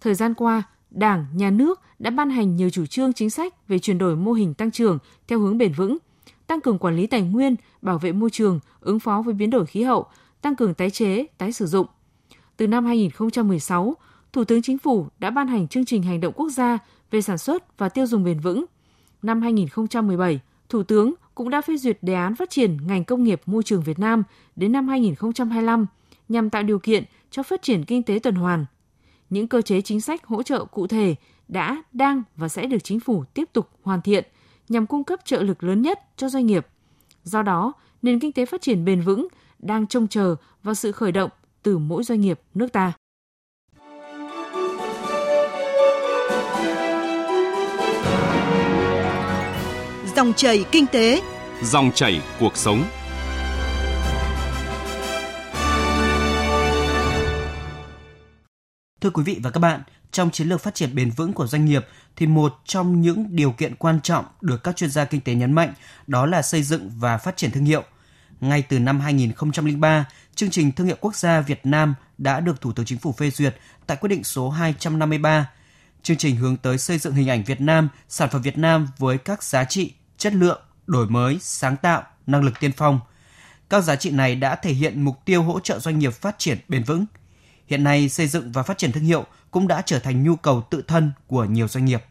Thời 0.00 0.14
gian 0.14 0.34
qua, 0.34 0.62
Đảng, 0.90 1.26
Nhà 1.34 1.50
nước 1.50 1.80
đã 1.98 2.10
ban 2.10 2.30
hành 2.30 2.56
nhiều 2.56 2.70
chủ 2.70 2.86
trương 2.86 3.12
chính 3.12 3.30
sách 3.30 3.68
về 3.68 3.78
chuyển 3.78 3.98
đổi 3.98 4.16
mô 4.16 4.32
hình 4.32 4.54
tăng 4.54 4.70
trưởng 4.70 4.98
theo 5.28 5.38
hướng 5.38 5.58
bền 5.58 5.72
vững, 5.72 5.98
tăng 6.46 6.60
cường 6.60 6.78
quản 6.78 6.96
lý 6.96 7.06
tài 7.06 7.22
nguyên, 7.22 7.56
bảo 7.82 7.98
vệ 7.98 8.12
môi 8.12 8.30
trường, 8.30 8.60
ứng 8.80 9.00
phó 9.00 9.22
với 9.22 9.34
biến 9.34 9.50
đổi 9.50 9.66
khí 9.66 9.82
hậu, 9.82 10.06
tăng 10.42 10.56
cường 10.56 10.74
tái 10.74 10.90
chế, 10.90 11.26
tái 11.38 11.52
sử 11.52 11.66
dụng. 11.66 11.86
Từ 12.56 12.66
năm 12.66 12.86
2016, 12.86 13.96
Thủ 14.32 14.44
tướng 14.44 14.62
Chính 14.62 14.78
phủ 14.78 15.06
đã 15.18 15.30
ban 15.30 15.48
hành 15.48 15.68
chương 15.68 15.84
trình 15.84 16.02
hành 16.02 16.20
động 16.20 16.32
quốc 16.36 16.48
gia 16.48 16.78
về 17.10 17.22
sản 17.22 17.38
xuất 17.38 17.78
và 17.78 17.88
tiêu 17.88 18.06
dùng 18.06 18.24
bền 18.24 18.40
vững. 18.40 18.64
Năm 19.22 19.42
2017, 19.42 20.40
Thủ 20.68 20.82
tướng 20.82 21.14
cũng 21.36 21.50
đã 21.50 21.60
phê 21.60 21.76
duyệt 21.76 21.98
đề 22.02 22.14
án 22.14 22.34
phát 22.34 22.50
triển 22.50 22.86
ngành 22.86 23.04
công 23.04 23.24
nghiệp 23.24 23.40
môi 23.46 23.62
trường 23.62 23.82
Việt 23.82 23.98
Nam 23.98 24.22
đến 24.56 24.72
năm 24.72 24.88
2025 24.88 25.86
nhằm 26.28 26.50
tạo 26.50 26.62
điều 26.62 26.78
kiện 26.78 27.04
cho 27.30 27.42
phát 27.42 27.62
triển 27.62 27.84
kinh 27.84 28.02
tế 28.02 28.18
tuần 28.18 28.34
hoàn. 28.34 28.66
Những 29.30 29.48
cơ 29.48 29.62
chế 29.62 29.80
chính 29.80 30.00
sách 30.00 30.26
hỗ 30.26 30.42
trợ 30.42 30.64
cụ 30.64 30.86
thể 30.86 31.14
đã, 31.48 31.82
đang 31.92 32.22
và 32.36 32.48
sẽ 32.48 32.66
được 32.66 32.84
chính 32.84 33.00
phủ 33.00 33.24
tiếp 33.34 33.44
tục 33.52 33.68
hoàn 33.82 34.02
thiện 34.02 34.24
nhằm 34.68 34.86
cung 34.86 35.04
cấp 35.04 35.20
trợ 35.24 35.42
lực 35.42 35.62
lớn 35.62 35.82
nhất 35.82 36.00
cho 36.16 36.28
doanh 36.28 36.46
nghiệp. 36.46 36.66
Do 37.24 37.42
đó, 37.42 37.72
nền 38.02 38.20
kinh 38.20 38.32
tế 38.32 38.46
phát 38.46 38.62
triển 38.62 38.84
bền 38.84 39.00
vững 39.00 39.28
đang 39.58 39.86
trông 39.86 40.08
chờ 40.08 40.36
vào 40.62 40.74
sự 40.74 40.92
khởi 40.92 41.12
động 41.12 41.30
từ 41.62 41.78
mỗi 41.78 42.04
doanh 42.04 42.20
nghiệp 42.20 42.40
nước 42.54 42.72
ta. 42.72 42.92
Dòng 50.16 50.32
chảy 50.32 50.64
kinh 50.72 50.86
tế, 50.86 51.22
Dòng 51.62 51.90
chảy 51.94 52.20
cuộc 52.40 52.56
sống. 52.56 52.84
Thưa 59.00 59.10
quý 59.10 59.22
vị 59.22 59.38
và 59.42 59.50
các 59.50 59.60
bạn, 59.60 59.80
trong 60.12 60.30
chiến 60.30 60.48
lược 60.48 60.60
phát 60.60 60.74
triển 60.74 60.94
bền 60.94 61.10
vững 61.10 61.32
của 61.32 61.46
doanh 61.46 61.64
nghiệp 61.64 61.86
thì 62.16 62.26
một 62.26 62.54
trong 62.64 63.00
những 63.00 63.36
điều 63.36 63.50
kiện 63.50 63.74
quan 63.74 64.00
trọng 64.00 64.24
được 64.40 64.62
các 64.64 64.76
chuyên 64.76 64.90
gia 64.90 65.04
kinh 65.04 65.20
tế 65.20 65.34
nhấn 65.34 65.52
mạnh 65.52 65.72
đó 66.06 66.26
là 66.26 66.42
xây 66.42 66.62
dựng 66.62 66.90
và 66.96 67.18
phát 67.18 67.36
triển 67.36 67.50
thương 67.50 67.64
hiệu. 67.64 67.82
Ngay 68.40 68.62
từ 68.62 68.78
năm 68.78 69.00
2003, 69.00 70.04
chương 70.34 70.50
trình 70.50 70.72
thương 70.72 70.86
hiệu 70.86 70.96
quốc 71.00 71.16
gia 71.16 71.40
Việt 71.40 71.66
Nam 71.66 71.94
đã 72.18 72.40
được 72.40 72.60
Thủ 72.60 72.72
tướng 72.72 72.86
Chính 72.86 72.98
phủ 72.98 73.12
phê 73.12 73.30
duyệt 73.30 73.56
tại 73.86 73.96
quyết 74.00 74.08
định 74.08 74.24
số 74.24 74.50
253. 74.50 75.46
Chương 76.02 76.16
trình 76.16 76.36
hướng 76.36 76.56
tới 76.56 76.78
xây 76.78 76.98
dựng 76.98 77.14
hình 77.14 77.30
ảnh 77.30 77.44
Việt 77.44 77.60
Nam, 77.60 77.88
sản 78.08 78.28
phẩm 78.32 78.42
Việt 78.42 78.58
Nam 78.58 78.88
với 78.98 79.18
các 79.18 79.42
giá 79.42 79.64
trị, 79.64 79.92
chất 80.18 80.34
lượng, 80.34 80.60
đổi 80.86 81.06
mới, 81.08 81.38
sáng 81.40 81.76
tạo, 81.76 82.02
năng 82.26 82.44
lực 82.44 82.54
tiên 82.60 82.70
phong. 82.76 83.00
Các 83.68 83.80
giá 83.80 83.96
trị 83.96 84.10
này 84.10 84.34
đã 84.34 84.56
thể 84.56 84.72
hiện 84.72 85.02
mục 85.02 85.16
tiêu 85.24 85.42
hỗ 85.42 85.60
trợ 85.60 85.78
doanh 85.78 85.98
nghiệp 85.98 86.12
phát 86.12 86.38
triển 86.38 86.58
bền 86.68 86.82
vững. 86.82 87.06
Hiện 87.66 87.84
nay, 87.84 88.08
xây 88.08 88.26
dựng 88.26 88.52
và 88.52 88.62
phát 88.62 88.78
triển 88.78 88.92
thương 88.92 89.04
hiệu 89.04 89.24
cũng 89.50 89.68
đã 89.68 89.82
trở 89.86 89.98
thành 89.98 90.22
nhu 90.24 90.36
cầu 90.36 90.62
tự 90.70 90.82
thân 90.86 91.12
của 91.26 91.44
nhiều 91.44 91.68
doanh 91.68 91.84
nghiệp. 91.84 92.04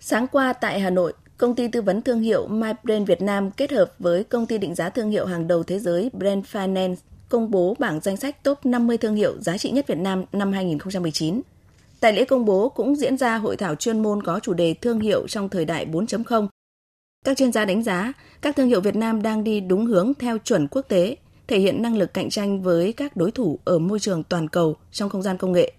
Sáng 0.00 0.26
qua 0.26 0.52
tại 0.52 0.80
Hà 0.80 0.90
Nội, 0.90 1.12
công 1.36 1.54
ty 1.54 1.68
tư 1.68 1.82
vấn 1.82 2.02
thương 2.02 2.20
hiệu 2.20 2.48
MyBrand 2.48 3.08
Việt 3.08 3.22
Nam 3.22 3.50
kết 3.50 3.72
hợp 3.72 3.92
với 3.98 4.24
công 4.24 4.46
ty 4.46 4.58
định 4.58 4.74
giá 4.74 4.90
thương 4.90 5.10
hiệu 5.10 5.26
hàng 5.26 5.48
đầu 5.48 5.62
thế 5.62 5.78
giới 5.78 6.10
Brand 6.12 6.44
Finance 6.52 6.96
công 7.28 7.50
bố 7.50 7.76
bảng 7.78 8.00
danh 8.00 8.16
sách 8.16 8.42
top 8.42 8.66
50 8.66 8.98
thương 8.98 9.14
hiệu 9.14 9.40
giá 9.40 9.58
trị 9.58 9.70
nhất 9.70 9.86
Việt 9.86 9.98
Nam 9.98 10.24
năm 10.32 10.52
2019. 10.52 11.40
Tại 12.00 12.12
lễ 12.12 12.24
công 12.24 12.44
bố 12.44 12.68
cũng 12.68 12.96
diễn 12.96 13.16
ra 13.16 13.36
hội 13.36 13.56
thảo 13.56 13.74
chuyên 13.74 14.02
môn 14.02 14.22
có 14.22 14.40
chủ 14.40 14.54
đề 14.54 14.74
thương 14.74 15.00
hiệu 15.00 15.28
trong 15.28 15.48
thời 15.48 15.64
đại 15.64 15.86
4.0. 15.86 16.48
Các 17.24 17.36
chuyên 17.36 17.52
gia 17.52 17.64
đánh 17.64 17.82
giá, 17.82 18.12
các 18.40 18.56
thương 18.56 18.68
hiệu 18.68 18.80
Việt 18.80 18.96
Nam 18.96 19.22
đang 19.22 19.44
đi 19.44 19.60
đúng 19.60 19.86
hướng 19.86 20.12
theo 20.18 20.38
chuẩn 20.38 20.68
quốc 20.68 20.82
tế, 20.88 21.16
thể 21.48 21.58
hiện 21.58 21.82
năng 21.82 21.96
lực 21.96 22.14
cạnh 22.14 22.30
tranh 22.30 22.62
với 22.62 22.92
các 22.92 23.16
đối 23.16 23.30
thủ 23.30 23.58
ở 23.64 23.78
môi 23.78 24.00
trường 24.00 24.22
toàn 24.24 24.48
cầu 24.48 24.76
trong 24.92 25.10
không 25.10 25.22
gian 25.22 25.36
công 25.36 25.52
nghệ. 25.52 25.72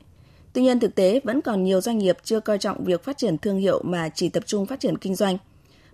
Tuy 0.53 0.61
nhiên 0.61 0.79
thực 0.79 0.95
tế 0.95 1.19
vẫn 1.23 1.41
còn 1.41 1.63
nhiều 1.63 1.81
doanh 1.81 1.97
nghiệp 1.97 2.17
chưa 2.23 2.39
coi 2.39 2.57
trọng 2.57 2.83
việc 2.83 3.03
phát 3.03 3.17
triển 3.17 3.37
thương 3.37 3.57
hiệu 3.57 3.81
mà 3.83 4.09
chỉ 4.09 4.29
tập 4.29 4.43
trung 4.45 4.65
phát 4.65 4.79
triển 4.79 4.97
kinh 4.97 5.15
doanh. 5.15 5.37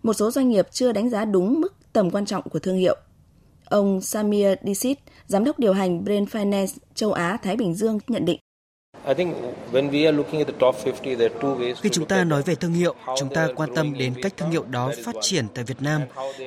Một 0.03 0.13
số 0.13 0.31
doanh 0.31 0.49
nghiệp 0.49 0.67
chưa 0.71 0.91
đánh 0.91 1.09
giá 1.09 1.25
đúng 1.25 1.61
mức 1.61 1.73
tầm 1.93 2.11
quan 2.11 2.25
trọng 2.25 2.49
của 2.49 2.59
thương 2.59 2.77
hiệu. 2.77 2.95
Ông 3.65 4.01
Samir 4.01 4.49
Disit, 4.63 4.97
giám 5.27 5.43
đốc 5.43 5.59
điều 5.59 5.73
hành 5.73 6.03
Brain 6.03 6.23
Finance 6.23 6.77
châu 6.95 7.13
Á 7.13 7.37
Thái 7.43 7.55
Bình 7.55 7.73
Dương 7.73 7.99
nhận 8.07 8.25
định 8.25 8.39
khi 11.81 11.89
chúng 11.91 12.05
ta 12.07 12.23
nói 12.23 12.41
về 12.43 12.55
thương 12.55 12.73
hiệu, 12.73 12.95
chúng 13.17 13.29
ta 13.33 13.47
quan 13.55 13.75
tâm 13.75 13.93
đến 13.97 14.13
cách 14.21 14.33
thương 14.37 14.51
hiệu 14.51 14.65
đó 14.69 14.91
phát 15.05 15.15
triển 15.21 15.47
tại 15.53 15.63
Việt 15.63 15.81
Nam, 15.81 16.01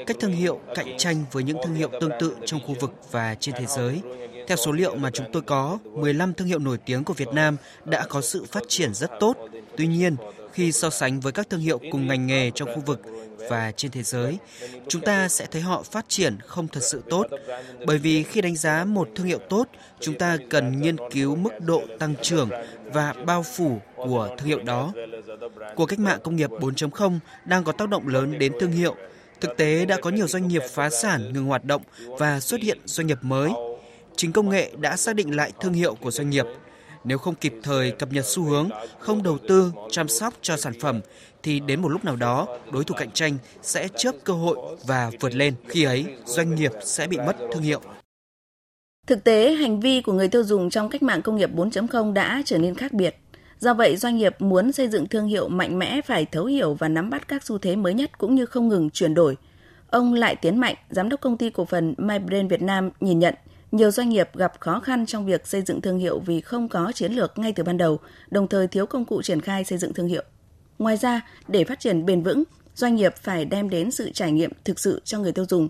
cách 0.07 0.17
thương 0.21 0.33
hiệu 0.33 0.61
cạnh 0.75 0.97
tranh 0.99 1.25
với 1.33 1.43
những 1.43 1.57
thương 1.65 1.75
hiệu 1.75 1.89
tương 2.01 2.11
tự 2.21 2.37
trong 2.45 2.61
khu 2.67 2.75
vực 2.81 2.93
và 3.11 3.35
trên 3.41 3.55
thế 3.59 3.67
giới. 3.67 4.01
Theo 4.47 4.57
số 4.57 4.73
liệu 4.73 4.95
mà 4.95 5.11
chúng 5.11 5.27
tôi 5.33 5.43
có, 5.43 5.79
15 5.85 6.35
thương 6.35 6.49
hiệu 6.49 6.59
nổi 6.59 6.79
tiếng 6.87 7.05
của 7.05 7.15
Việt 7.15 7.29
Nam 7.29 7.57
đã 7.85 8.07
có 8.09 8.21
sự 8.21 8.45
phát 8.45 8.63
triển 8.69 8.95
rất 8.95 9.11
tốt. 9.21 9.37
Tuy 9.77 9.87
nhiên, 9.87 10.17
khi 10.53 10.73
so 10.73 10.91
sánh 10.91 11.21
với 11.21 11.33
các 11.33 11.51
thương 11.51 11.61
hiệu 11.61 11.81
cùng 11.91 12.07
ngành 12.07 12.27
nghề 12.27 12.51
trong 12.55 12.69
khu 12.75 12.83
vực 12.87 13.01
và 13.49 13.73
trên 13.77 13.91
thế 13.91 14.03
giới, 14.03 14.39
chúng 14.89 15.03
ta 15.03 15.29
sẽ 15.29 15.47
thấy 15.51 15.63
họ 15.63 15.83
phát 15.83 16.05
triển 16.09 16.39
không 16.47 16.69
thật 16.69 16.81
sự 16.83 17.03
tốt. 17.11 17.27
Bởi 17.87 17.99
vì 17.99 18.23
khi 18.23 18.41
đánh 18.41 18.57
giá 18.57 18.85
một 18.85 19.09
thương 19.15 19.27
hiệu 19.27 19.39
tốt, 19.39 19.69
chúng 20.01 20.19
ta 20.19 20.37
cần 20.51 20.81
nghiên 20.81 20.97
cứu 21.11 21.37
mức 21.37 21.61
độ 21.61 21.83
tăng 21.99 22.15
trưởng 22.23 22.51
và 22.85 23.15
bao 23.27 23.43
phủ 23.43 23.79
của 23.97 24.29
thương 24.39 24.49
hiệu 24.49 24.63
đó. 24.63 24.93
Cuộc 25.77 25.87
cách 25.87 25.99
mạng 25.99 26.19
công 26.25 26.37
nghiệp 26.37 26.51
4.0 26.51 27.19
đang 27.45 27.65
có 27.65 27.73
tác 27.73 27.89
động 27.89 28.09
lớn 28.09 28.39
đến 28.39 28.53
thương 28.61 28.73
hiệu. 28.73 28.97
Thực 29.41 29.57
tế 29.57 29.85
đã 29.85 29.97
có 30.03 30.11
nhiều 30.11 30.29
doanh 30.29 30.49
nghiệp 30.49 30.63
phá 30.71 30.91
sản 30.91 31.33
ngừng 31.33 31.47
hoạt 31.47 31.65
động 31.65 31.83
và 32.07 32.41
xuất 32.41 32.61
hiện 32.61 32.79
doanh 32.85 33.07
nghiệp 33.07 33.19
mới. 33.23 33.51
Chính 34.17 34.33
công 34.33 34.51
nghệ 34.51 34.73
đã 34.81 34.97
xác 34.97 35.17
định 35.17 35.37
lại 35.37 35.53
thương 35.61 35.73
hiệu 35.73 35.95
của 35.95 36.11
doanh 36.11 36.31
nghiệp. 36.31 36.47
Nếu 37.05 37.19
không 37.19 37.35
kịp 37.35 37.55
thời 37.63 37.91
cập 37.91 38.13
nhật 38.13 38.25
xu 38.27 38.43
hướng, 38.43 38.69
không 38.99 39.23
đầu 39.23 39.39
tư, 39.49 39.73
chăm 39.91 40.09
sóc 40.09 40.35
cho 40.43 40.57
sản 40.57 40.73
phẩm 40.81 41.01
thì 41.43 41.61
đến 41.61 41.83
một 41.83 41.89
lúc 41.89 42.05
nào 42.05 42.17
đó 42.17 42.47
đối 42.73 42.85
thủ 42.85 42.95
cạnh 42.99 43.11
tranh 43.11 43.39
sẽ 43.63 43.89
chớp 43.97 44.13
cơ 44.25 44.33
hội 44.33 44.57
và 44.87 45.11
vượt 45.21 45.35
lên. 45.35 45.55
Khi 45.69 45.85
ấy, 45.85 46.05
doanh 46.25 46.55
nghiệp 46.55 46.73
sẽ 46.85 47.07
bị 47.07 47.17
mất 47.17 47.37
thương 47.53 47.63
hiệu. 47.63 47.81
Thực 49.07 49.25
tế, 49.25 49.53
hành 49.53 49.81
vi 49.81 50.01
của 50.01 50.13
người 50.13 50.29
tiêu 50.29 50.45
dùng 50.45 50.71
trong 50.71 50.89
cách 50.89 51.03
mạng 51.03 51.23
công 51.23 51.37
nghiệp 51.37 51.51
4.0 51.55 52.13
đã 52.13 52.43
trở 52.45 52.59
nên 52.59 52.75
khác 52.75 52.93
biệt. 52.93 53.17
Do 53.59 53.75
vậy, 53.75 53.97
doanh 53.97 54.17
nghiệp 54.17 54.37
muốn 54.39 54.73
xây 54.73 54.89
dựng 54.89 55.09
thương 55.09 55.27
hiệu 55.27 55.49
mạnh 55.49 55.79
mẽ 55.79 56.01
phải 56.07 56.27
thấu 56.27 56.45
hiểu 56.45 56.75
và 56.75 56.89
nắm 56.89 57.11
bắt 57.11 57.29
các 57.29 57.45
xu 57.45 57.59
thế 57.59 57.77
mới 57.77 57.95
nhất 57.95 58.19
cũng 58.19 58.35
như 58.35 58.47
không 58.47 58.69
ngừng 58.69 58.91
chuyển 58.91 59.15
đổi. 59.15 59.37
Ông 59.91 60.15
Lại 60.15 60.37
Tiến 60.37 60.61
Mạnh, 60.61 60.75
giám 60.91 61.09
đốc 61.09 61.21
công 61.21 61.37
ty 61.37 61.51
cổ 61.51 61.65
phần 61.65 61.95
MyBrain 61.99 62.49
Việt 62.49 62.63
Nam 62.63 62.91
nhìn 63.01 63.19
nhận 63.19 63.35
nhiều 63.73 63.91
doanh 63.91 64.09
nghiệp 64.09 64.31
gặp 64.35 64.53
khó 64.61 64.81
khăn 64.81 65.07
trong 65.07 65.27
việc 65.27 65.47
xây 65.47 65.63
dựng 65.63 65.81
thương 65.81 65.99
hiệu 65.99 66.19
vì 66.19 66.41
không 66.41 66.69
có 66.69 66.93
chiến 66.95 67.13
lược 67.13 67.39
ngay 67.39 67.53
từ 67.53 67.63
ban 67.63 67.77
đầu, 67.77 67.99
đồng 68.31 68.49
thời 68.49 68.69
thiếu 68.69 68.87
công 68.87 69.05
cụ 69.05 69.23
triển 69.23 69.41
khai 69.41 69.65
xây 69.65 69.79
dựng 69.79 69.95
thương 69.95 70.09
hiệu. 70.09 70.23
Ngoài 70.79 70.97
ra, 70.97 71.21
để 71.49 71.65
phát 71.65 71.81
triển 71.81 72.07
bền 72.07 72.23
vững, 72.23 72.45
doanh 72.75 72.95
nghiệp 72.95 73.15
phải 73.17 73.45
đem 73.45 73.71
đến 73.71 73.91
sự 73.91 74.11
trải 74.15 74.33
nghiệm 74.33 74.53
thực 74.65 74.79
sự 74.79 75.01
cho 75.05 75.19
người 75.19 75.33
tiêu 75.33 75.45
dùng. 75.49 75.69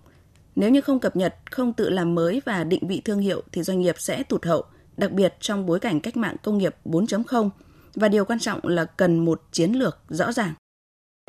Nếu 0.57 0.71
như 0.71 0.81
không 0.81 1.01
cập 1.01 1.17
nhật, 1.17 1.35
không 1.51 1.73
tự 1.73 1.91
làm 1.91 2.15
mới 2.15 2.43
và 2.45 2.65
định 2.65 2.89
vị 2.89 3.03
thương 3.05 3.21
hiệu 3.21 3.43
thì 3.53 3.63
doanh 3.63 3.81
nghiệp 3.81 3.95
sẽ 3.99 4.23
tụt 4.23 4.45
hậu, 4.45 4.65
đặc 4.97 5.13
biệt 5.13 5.35
trong 5.41 5.67
bối 5.67 5.81
cảnh 5.81 6.01
cách 6.01 6.17
mạng 6.17 6.37
công 6.43 6.59
nghiệp 6.59 6.77
4.0 6.85 7.51
và 7.95 8.09
điều 8.09 8.25
quan 8.25 8.39
trọng 8.39 8.61
là 8.63 8.85
cần 8.85 9.25
một 9.25 9.43
chiến 9.53 9.73
lược 9.73 9.99
rõ 10.09 10.33
ràng. 10.33 10.55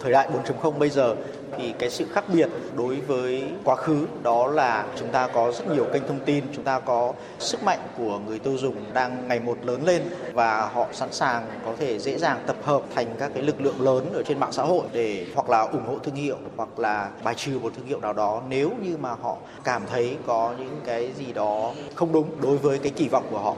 Thời 0.02 0.12
đại 0.12 0.30
4.0 0.46 0.72
bây 0.72 0.90
giờ 0.90 1.16
thì 1.58 1.74
cái 1.80 1.90
sự 1.90 2.06
khác 2.12 2.24
biệt 2.34 2.50
đối 2.78 2.96
với 2.96 3.44
quá 3.64 3.76
khứ 3.76 4.08
đó 4.24 4.48
là 4.48 4.86
chúng 5.00 5.10
ta 5.10 5.28
có 5.28 5.52
rất 5.52 5.70
nhiều 5.70 5.86
kênh 5.94 6.08
thông 6.08 6.20
tin, 6.26 6.44
chúng 6.56 6.64
ta 6.64 6.80
có 6.80 7.14
sức 7.40 7.64
mạnh 7.64 7.80
của 7.98 8.20
người 8.20 8.40
tiêu 8.40 8.58
dùng 8.58 8.76
đang 8.94 9.28
ngày 9.28 9.40
một 9.40 9.58
lớn 9.64 9.82
lên 9.86 10.02
và 10.34 10.70
họ 10.74 10.88
sẵn 10.92 11.12
sàng 11.12 11.46
có 11.66 11.74
thể 11.80 12.00
dễ 12.00 12.18
dàng 12.18 12.44
tập 12.48 12.56
hợp 12.64 12.82
thành 12.96 13.08
các 13.20 13.32
cái 13.34 13.44
lực 13.44 13.62
lượng 13.62 13.82
lớn 13.82 14.14
ở 14.14 14.24
trên 14.24 14.40
mạng 14.40 14.52
xã 14.52 14.64
hội 14.64 14.84
để 14.92 15.26
hoặc 15.36 15.50
là 15.50 15.62
ủng 15.62 15.86
hộ 15.88 15.98
thương 16.04 16.16
hiệu 16.16 16.38
hoặc 16.58 16.80
là 16.80 17.10
bài 17.24 17.36
trừ 17.36 17.60
một 17.60 17.74
thương 17.76 17.86
hiệu 17.86 18.00
nào 18.00 18.14
đó. 18.14 18.42
Nếu 18.50 18.72
như 18.84 18.98
mà 18.98 19.16
họ 19.22 19.38
cảm 19.64 19.82
thấy 19.92 20.18
có 20.28 20.54
những 20.60 20.80
cái 20.86 21.12
gì 21.18 21.34
đó 21.34 21.74
không 21.96 22.14
đúng 22.14 22.28
đối 22.42 22.58
với 22.58 22.80
cái 22.80 22.92
kỳ 22.96 23.08
vọng 23.08 23.28
của 23.32 23.40
họ. 23.40 23.56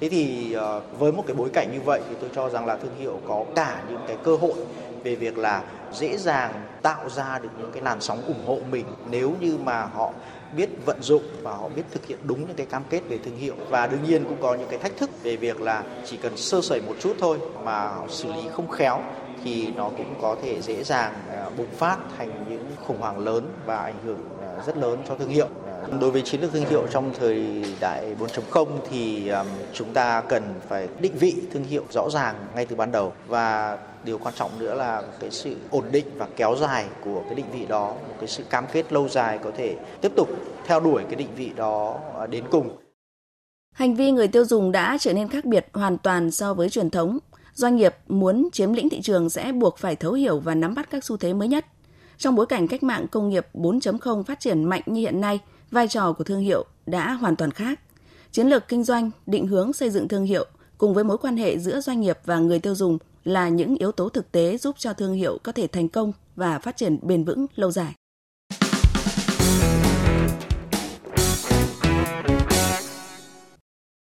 Thế 0.00 0.08
thì 0.08 0.52
ờ, 0.52 0.80
với 0.98 1.12
một 1.12 1.24
cái 1.26 1.36
bối 1.36 1.48
cảnh 1.52 1.68
như 1.72 1.80
vậy 1.84 2.00
thì 2.08 2.16
tôi 2.20 2.30
cho 2.34 2.48
rằng 2.48 2.66
là 2.66 2.76
thương 2.76 2.94
hiệu 2.98 3.20
có 3.28 3.44
cả 3.54 3.82
những 3.90 4.00
cái 4.06 4.16
cơ 4.24 4.36
hội 4.36 4.54
về 5.06 5.14
việc 5.14 5.38
là 5.38 5.62
dễ 5.92 6.16
dàng 6.16 6.52
tạo 6.82 7.08
ra 7.08 7.38
được 7.38 7.48
những 7.58 7.72
cái 7.72 7.82
làn 7.82 8.00
sóng 8.00 8.22
ủng 8.26 8.46
hộ 8.46 8.58
mình 8.70 8.86
nếu 9.10 9.34
như 9.40 9.58
mà 9.64 9.84
họ 9.84 10.12
biết 10.56 10.68
vận 10.86 11.02
dụng 11.02 11.22
và 11.42 11.52
họ 11.52 11.68
biết 11.76 11.82
thực 11.90 12.06
hiện 12.06 12.18
đúng 12.22 12.46
những 12.46 12.56
cái 12.56 12.66
cam 12.66 12.82
kết 12.90 13.00
về 13.08 13.18
thương 13.24 13.36
hiệu. 13.36 13.54
Và 13.68 13.86
đương 13.86 14.04
nhiên 14.04 14.24
cũng 14.24 14.42
có 14.42 14.54
những 14.54 14.68
cái 14.68 14.78
thách 14.78 14.96
thức 14.96 15.10
về 15.22 15.36
việc 15.36 15.60
là 15.60 15.82
chỉ 16.04 16.16
cần 16.16 16.36
sơ 16.36 16.60
sẩy 16.62 16.80
một 16.86 16.94
chút 17.00 17.16
thôi 17.20 17.38
mà 17.64 17.92
xử 18.08 18.32
lý 18.32 18.42
không 18.52 18.70
khéo 18.70 19.00
thì 19.44 19.68
nó 19.76 19.88
cũng 19.88 20.14
có 20.22 20.36
thể 20.42 20.60
dễ 20.62 20.84
dàng 20.84 21.14
à, 21.30 21.50
bùng 21.56 21.70
phát 21.70 21.96
thành 22.18 22.44
những 22.48 22.66
khủng 22.86 23.00
hoảng 23.00 23.18
lớn 23.18 23.48
và 23.66 23.76
ảnh 23.78 23.98
hưởng 24.04 24.20
rất 24.66 24.76
lớn 24.76 24.98
cho 25.08 25.14
thương 25.14 25.28
hiệu 25.28 25.48
Đối 26.00 26.10
với 26.10 26.22
chiến 26.22 26.40
lược 26.40 26.52
thương 26.52 26.64
hiệu 26.64 26.86
trong 26.90 27.12
thời 27.18 27.64
đại 27.80 28.14
4.0 28.20 28.66
thì 28.90 29.30
chúng 29.72 29.92
ta 29.92 30.20
cần 30.28 30.42
phải 30.68 30.88
định 31.00 31.12
vị 31.20 31.34
thương 31.52 31.64
hiệu 31.64 31.84
rõ 31.90 32.10
ràng 32.10 32.36
ngay 32.54 32.66
từ 32.66 32.76
ban 32.76 32.92
đầu 32.92 33.12
và 33.26 33.78
điều 34.04 34.18
quan 34.18 34.34
trọng 34.34 34.58
nữa 34.58 34.74
là 34.74 35.02
cái 35.20 35.30
sự 35.30 35.56
ổn 35.70 35.84
định 35.92 36.06
và 36.16 36.28
kéo 36.36 36.56
dài 36.60 36.86
của 37.04 37.22
cái 37.26 37.34
định 37.34 37.46
vị 37.52 37.66
đó, 37.66 37.86
một 38.08 38.14
cái 38.18 38.28
sự 38.28 38.42
cam 38.50 38.64
kết 38.72 38.92
lâu 38.92 39.08
dài 39.08 39.38
có 39.44 39.50
thể 39.56 39.76
tiếp 40.00 40.12
tục 40.16 40.28
theo 40.66 40.80
đuổi 40.80 41.02
cái 41.04 41.14
định 41.14 41.28
vị 41.36 41.50
đó 41.56 41.98
à, 42.20 42.26
đến 42.26 42.44
cùng. 42.50 42.76
Hành 43.72 43.94
vi 43.94 44.10
người 44.10 44.28
tiêu 44.28 44.44
dùng 44.44 44.72
đã 44.72 44.96
trở 45.00 45.12
nên 45.12 45.28
khác 45.28 45.44
biệt 45.44 45.66
hoàn 45.72 45.98
toàn 45.98 46.30
so 46.30 46.54
với 46.54 46.68
truyền 46.68 46.90
thống. 46.90 47.18
Doanh 47.54 47.76
nghiệp 47.76 47.94
muốn 48.08 48.48
chiếm 48.52 48.72
lĩnh 48.72 48.88
thị 48.88 49.00
trường 49.02 49.30
sẽ 49.30 49.52
buộc 49.52 49.78
phải 49.78 49.96
thấu 49.96 50.12
hiểu 50.12 50.38
và 50.38 50.54
nắm 50.54 50.74
bắt 50.74 50.90
các 50.90 51.04
xu 51.04 51.16
thế 51.16 51.34
mới 51.34 51.48
nhất. 51.48 51.66
Trong 52.18 52.34
bối 52.34 52.46
cảnh 52.46 52.68
cách 52.68 52.82
mạng 52.82 53.06
công 53.10 53.28
nghiệp 53.28 53.46
4.0 53.54 54.22
phát 54.22 54.40
triển 54.40 54.64
mạnh 54.64 54.82
như 54.86 55.00
hiện 55.00 55.20
nay– 55.20 55.40
vai 55.70 55.88
trò 55.88 56.12
của 56.12 56.24
thương 56.24 56.40
hiệu 56.40 56.64
đã 56.86 57.12
hoàn 57.12 57.36
toàn 57.36 57.50
khác. 57.50 57.80
Chiến 58.32 58.46
lược 58.46 58.68
kinh 58.68 58.84
doanh, 58.84 59.10
định 59.26 59.46
hướng 59.46 59.72
xây 59.72 59.90
dựng 59.90 60.08
thương 60.08 60.24
hiệu 60.24 60.46
cùng 60.78 60.94
với 60.94 61.04
mối 61.04 61.18
quan 61.18 61.36
hệ 61.36 61.58
giữa 61.58 61.80
doanh 61.80 62.00
nghiệp 62.00 62.18
và 62.24 62.38
người 62.38 62.58
tiêu 62.58 62.74
dùng 62.74 62.98
là 63.24 63.48
những 63.48 63.76
yếu 63.76 63.92
tố 63.92 64.08
thực 64.08 64.32
tế 64.32 64.58
giúp 64.58 64.76
cho 64.78 64.92
thương 64.92 65.12
hiệu 65.12 65.38
có 65.42 65.52
thể 65.52 65.66
thành 65.66 65.88
công 65.88 66.12
và 66.36 66.58
phát 66.58 66.76
triển 66.76 66.98
bền 67.02 67.24
vững 67.24 67.46
lâu 67.54 67.70
dài. 67.70 67.92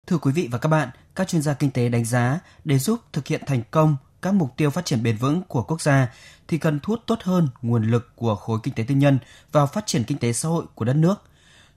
Thưa 0.07 0.17
quý 0.17 0.31
vị 0.31 0.49
và 0.51 0.57
các 0.57 0.69
bạn, 0.69 0.89
các 1.15 1.27
chuyên 1.27 1.41
gia 1.41 1.53
kinh 1.53 1.71
tế 1.71 1.89
đánh 1.89 2.05
giá 2.05 2.39
để 2.63 2.79
giúp 2.79 2.99
thực 3.13 3.27
hiện 3.27 3.41
thành 3.45 3.61
công 3.71 3.95
các 4.21 4.33
mục 4.33 4.53
tiêu 4.57 4.69
phát 4.69 4.85
triển 4.85 5.03
bền 5.03 5.17
vững 5.17 5.41
của 5.47 5.63
quốc 5.63 5.81
gia 5.81 6.13
thì 6.47 6.57
cần 6.57 6.79
thu 6.83 6.93
hút 6.93 7.03
tốt 7.05 7.19
hơn 7.23 7.47
nguồn 7.61 7.83
lực 7.83 8.15
của 8.15 8.35
khối 8.35 8.59
kinh 8.63 8.73
tế 8.73 8.83
tư 8.87 8.95
nhân 8.95 9.19
vào 9.51 9.67
phát 9.67 9.85
triển 9.85 10.03
kinh 10.03 10.17
tế 10.17 10.33
xã 10.33 10.49
hội 10.49 10.65
của 10.75 10.85
đất 10.85 10.95
nước 10.95 11.15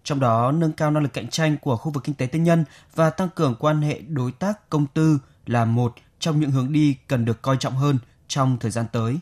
trong 0.05 0.21
đó 0.21 0.53
nâng 0.53 0.73
cao 0.73 0.91
năng 0.91 1.03
lực 1.03 1.13
cạnh 1.13 1.29
tranh 1.29 1.57
của 1.57 1.77
khu 1.77 1.93
vực 1.93 2.05
kinh 2.05 2.15
tế 2.15 2.27
tư 2.27 2.39
nhân 2.39 2.65
và 2.95 3.11
tăng 3.11 3.29
cường 3.35 3.55
quan 3.59 3.83
hệ 3.83 4.01
đối 4.09 4.33
tác 4.33 4.71
công 4.71 4.87
tư 4.87 5.19
là 5.47 5.65
một 5.65 5.95
trong 6.19 6.41
những 6.41 6.51
hướng 6.51 6.73
đi 6.73 6.97
cần 7.07 7.25
được 7.25 7.43
coi 7.43 7.57
trọng 7.57 7.75
hơn 7.77 7.99
trong 8.29 8.59
thời 8.59 8.71
gian 8.71 8.87
tới. 8.93 9.19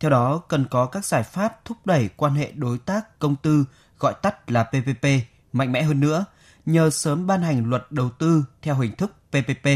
Theo 0.00 0.10
đó, 0.10 0.38
cần 0.38 0.64
có 0.70 0.86
các 0.86 1.04
giải 1.04 1.22
pháp 1.22 1.64
thúc 1.64 1.76
đẩy 1.84 2.08
quan 2.16 2.34
hệ 2.34 2.52
đối 2.52 2.78
tác 2.78 3.18
công 3.18 3.36
tư 3.36 3.64
gọi 3.98 4.14
tắt 4.22 4.50
là 4.50 4.64
PPP 4.64 5.06
mạnh 5.52 5.72
mẽ 5.72 5.82
hơn 5.82 6.00
nữa, 6.00 6.24
nhờ 6.66 6.90
sớm 6.90 7.26
ban 7.26 7.42
hành 7.42 7.70
luật 7.70 7.86
đầu 7.90 8.10
tư 8.10 8.44
theo 8.62 8.74
hình 8.74 8.96
thức 8.96 9.12
PPP. 9.30 9.68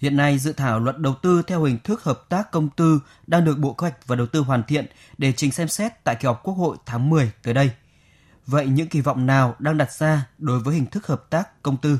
Hiện 0.00 0.16
nay, 0.16 0.38
dự 0.38 0.52
thảo 0.52 0.80
luật 0.80 0.98
đầu 0.98 1.14
tư 1.22 1.42
theo 1.46 1.64
hình 1.64 1.78
thức 1.84 2.02
hợp 2.02 2.28
tác 2.28 2.50
công 2.50 2.68
tư 2.76 3.00
đang 3.26 3.44
được 3.44 3.58
Bộ 3.58 3.72
Kế 3.72 3.82
hoạch 3.82 4.06
và 4.06 4.16
Đầu 4.16 4.26
tư 4.26 4.40
hoàn 4.40 4.62
thiện 4.62 4.86
để 5.18 5.32
trình 5.32 5.52
xem 5.52 5.68
xét 5.68 6.04
tại 6.04 6.16
kỳ 6.20 6.26
họp 6.26 6.42
Quốc 6.42 6.54
hội 6.54 6.76
tháng 6.86 7.10
10 7.10 7.32
tới 7.42 7.54
đây. 7.54 7.70
Vậy 8.46 8.66
những 8.66 8.88
kỳ 8.88 9.00
vọng 9.00 9.26
nào 9.26 9.56
đang 9.58 9.78
đặt 9.78 9.92
ra 9.92 10.26
đối 10.38 10.58
với 10.60 10.74
hình 10.74 10.86
thức 10.86 11.06
hợp 11.06 11.30
tác 11.30 11.62
công 11.62 11.76
tư? 11.76 11.98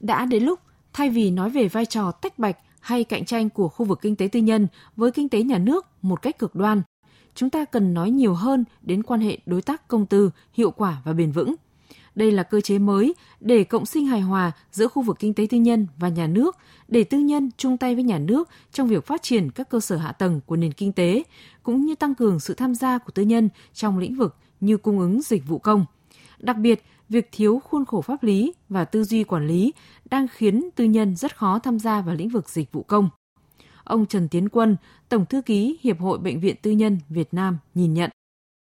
Đã 0.00 0.24
đến 0.24 0.42
lúc 0.42 0.60
thay 0.92 1.10
vì 1.10 1.30
nói 1.30 1.50
về 1.50 1.68
vai 1.68 1.86
trò 1.86 2.10
tách 2.10 2.38
bạch 2.38 2.56
hay 2.80 3.04
cạnh 3.04 3.24
tranh 3.24 3.50
của 3.50 3.68
khu 3.68 3.86
vực 3.86 3.98
kinh 4.02 4.16
tế 4.16 4.28
tư 4.32 4.40
nhân 4.40 4.66
với 4.96 5.10
kinh 5.10 5.28
tế 5.28 5.42
nhà 5.42 5.58
nước 5.58 5.86
một 6.02 6.22
cách 6.22 6.38
cực 6.38 6.54
đoan, 6.54 6.82
chúng 7.34 7.50
ta 7.50 7.64
cần 7.64 7.94
nói 7.94 8.10
nhiều 8.10 8.34
hơn 8.34 8.64
đến 8.82 9.02
quan 9.02 9.20
hệ 9.20 9.38
đối 9.46 9.62
tác 9.62 9.88
công 9.88 10.06
tư 10.06 10.30
hiệu 10.52 10.70
quả 10.70 11.02
và 11.04 11.12
bền 11.12 11.32
vững. 11.32 11.54
Đây 12.14 12.32
là 12.32 12.42
cơ 12.42 12.60
chế 12.60 12.78
mới 12.78 13.14
để 13.40 13.64
cộng 13.64 13.86
sinh 13.86 14.06
hài 14.06 14.20
hòa 14.20 14.52
giữa 14.72 14.88
khu 14.88 15.02
vực 15.02 15.16
kinh 15.18 15.34
tế 15.34 15.46
tư 15.50 15.58
nhân 15.58 15.86
và 15.96 16.08
nhà 16.08 16.26
nước, 16.26 16.56
để 16.88 17.04
tư 17.04 17.18
nhân 17.18 17.50
chung 17.56 17.76
tay 17.76 17.94
với 17.94 18.04
nhà 18.04 18.18
nước 18.18 18.48
trong 18.72 18.88
việc 18.88 19.06
phát 19.06 19.22
triển 19.22 19.50
các 19.50 19.68
cơ 19.70 19.80
sở 19.80 19.96
hạ 19.96 20.12
tầng 20.12 20.40
của 20.46 20.56
nền 20.56 20.72
kinh 20.72 20.92
tế, 20.92 21.22
cũng 21.62 21.86
như 21.86 21.94
tăng 21.94 22.14
cường 22.14 22.40
sự 22.40 22.54
tham 22.54 22.74
gia 22.74 22.98
của 22.98 23.10
tư 23.10 23.22
nhân 23.22 23.48
trong 23.74 23.98
lĩnh 23.98 24.14
vực 24.14 24.36
như 24.60 24.76
cung 24.76 24.98
ứng 24.98 25.22
dịch 25.22 25.48
vụ 25.48 25.58
công. 25.58 25.84
Đặc 26.38 26.56
biệt, 26.56 26.84
việc 27.08 27.28
thiếu 27.32 27.60
khuôn 27.64 27.84
khổ 27.84 28.00
pháp 28.00 28.22
lý 28.22 28.52
và 28.68 28.84
tư 28.84 29.04
duy 29.04 29.24
quản 29.24 29.46
lý 29.46 29.72
đang 30.10 30.26
khiến 30.28 30.68
tư 30.74 30.84
nhân 30.84 31.16
rất 31.16 31.36
khó 31.36 31.58
tham 31.58 31.78
gia 31.78 32.00
vào 32.00 32.14
lĩnh 32.14 32.28
vực 32.28 32.48
dịch 32.48 32.72
vụ 32.72 32.82
công. 32.82 33.08
Ông 33.84 34.06
Trần 34.06 34.28
Tiến 34.28 34.48
Quân, 34.48 34.76
Tổng 35.08 35.26
thư 35.26 35.42
ký 35.42 35.78
Hiệp 35.80 36.00
hội 36.00 36.18
Bệnh 36.18 36.40
viện 36.40 36.56
Tư 36.62 36.70
nhân 36.70 36.98
Việt 37.08 37.34
Nam 37.34 37.58
nhìn 37.74 37.94
nhận. 37.94 38.10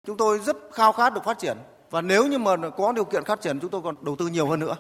Chúng 0.07 0.17
tôi 0.17 0.39
rất 0.39 0.57
khao 0.73 0.93
khát 0.93 1.15
được 1.15 1.25
phát 1.25 1.39
triển 1.39 1.57
và 1.93 2.01
nếu 2.01 2.27
như 2.27 2.39
mà 2.39 2.57
có 2.77 2.93
điều 2.93 3.05
kiện 3.05 3.25
phát 3.25 3.41
triển 3.41 3.61
chúng 3.61 3.71
tôi 3.71 3.83
còn 3.83 3.95
đầu 4.03 4.17
tư 4.17 4.27
nhiều 4.27 4.49
hơn 4.49 4.61
nữa. 4.61 4.77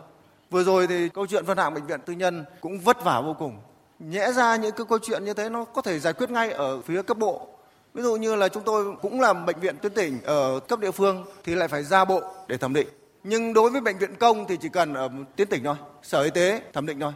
Vừa 0.50 0.64
rồi 0.64 0.86
thì 0.86 1.08
câu 1.08 1.26
chuyện 1.26 1.46
phân 1.46 1.58
hạng 1.58 1.74
bệnh 1.74 1.86
viện 1.86 2.00
tư 2.06 2.12
nhân 2.12 2.44
cũng 2.60 2.80
vất 2.80 3.04
vả 3.04 3.20
vô 3.20 3.36
cùng. 3.38 3.56
Nhẽ 3.98 4.32
ra 4.32 4.56
những 4.56 4.72
cái 4.72 4.86
câu 4.88 4.98
chuyện 5.02 5.24
như 5.24 5.34
thế 5.34 5.48
nó 5.48 5.64
có 5.64 5.82
thể 5.82 5.98
giải 5.98 6.12
quyết 6.12 6.30
ngay 6.30 6.50
ở 6.50 6.80
phía 6.80 7.02
cấp 7.02 7.18
bộ 7.18 7.48
Ví 7.94 8.02
dụ 8.02 8.16
như 8.16 8.34
là 8.34 8.48
chúng 8.48 8.62
tôi 8.62 8.96
cũng 9.02 9.20
làm 9.20 9.46
bệnh 9.46 9.60
viện 9.60 9.76
tuyến 9.82 9.94
tỉnh 9.94 10.18
ở 10.24 10.60
cấp 10.60 10.80
địa 10.80 10.90
phương 10.90 11.24
thì 11.44 11.54
lại 11.54 11.68
phải 11.68 11.84
ra 11.84 12.04
bộ 12.04 12.22
để 12.48 12.56
thẩm 12.56 12.74
định. 12.74 12.88
Nhưng 13.24 13.54
đối 13.54 13.70
với 13.70 13.80
bệnh 13.80 13.98
viện 13.98 14.14
công 14.16 14.46
thì 14.46 14.56
chỉ 14.56 14.68
cần 14.68 14.94
ở 14.94 15.08
tuyến 15.36 15.48
tỉnh 15.48 15.64
thôi, 15.64 15.76
sở 16.02 16.22
y 16.22 16.30
tế 16.30 16.62
thẩm 16.72 16.86
định 16.86 17.00
thôi. 17.00 17.12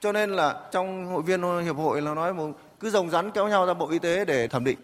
Cho 0.00 0.12
nên 0.12 0.30
là 0.30 0.60
trong 0.70 1.06
hội 1.06 1.22
viên 1.22 1.64
hiệp 1.64 1.76
hội 1.76 2.02
là 2.02 2.14
nói 2.14 2.34
một 2.34 2.50
cứ 2.80 2.90
rồng 2.90 3.10
rắn 3.10 3.30
kéo 3.30 3.48
nhau 3.48 3.66
ra 3.66 3.74
bộ 3.74 3.88
y 3.88 3.98
tế 3.98 4.24
để 4.24 4.48
thẩm 4.48 4.64
định. 4.64 4.78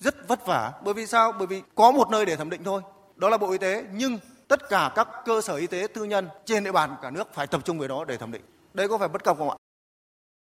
Rất 0.00 0.28
vất 0.28 0.46
vả. 0.46 0.72
Bởi 0.84 0.94
vì 0.94 1.06
sao? 1.06 1.32
Bởi 1.32 1.46
vì 1.46 1.62
có 1.74 1.90
một 1.90 2.10
nơi 2.10 2.26
để 2.26 2.36
thẩm 2.36 2.50
định 2.50 2.64
thôi. 2.64 2.82
Đó 3.18 3.28
là 3.28 3.38
bộ 3.38 3.50
y 3.50 3.58
tế. 3.58 3.84
Nhưng 3.94 4.18
tất 4.48 4.68
cả 4.68 4.92
các 4.94 5.08
cơ 5.24 5.40
sở 5.40 5.54
y 5.54 5.66
tế 5.66 5.86
tư 5.94 6.04
nhân 6.04 6.28
trên 6.44 6.64
địa 6.64 6.72
bàn 6.72 6.96
cả 7.02 7.10
nước 7.10 7.34
phải 7.34 7.46
tập 7.46 7.64
trung 7.64 7.78
về 7.78 7.88
đó 7.88 8.04
để 8.04 8.16
thẩm 8.16 8.32
định. 8.32 8.42
Đây 8.74 8.88
có 8.88 8.98
phải 8.98 9.08
bất 9.08 9.24
cập 9.24 9.38
không 9.38 9.50
ạ? 9.50 9.56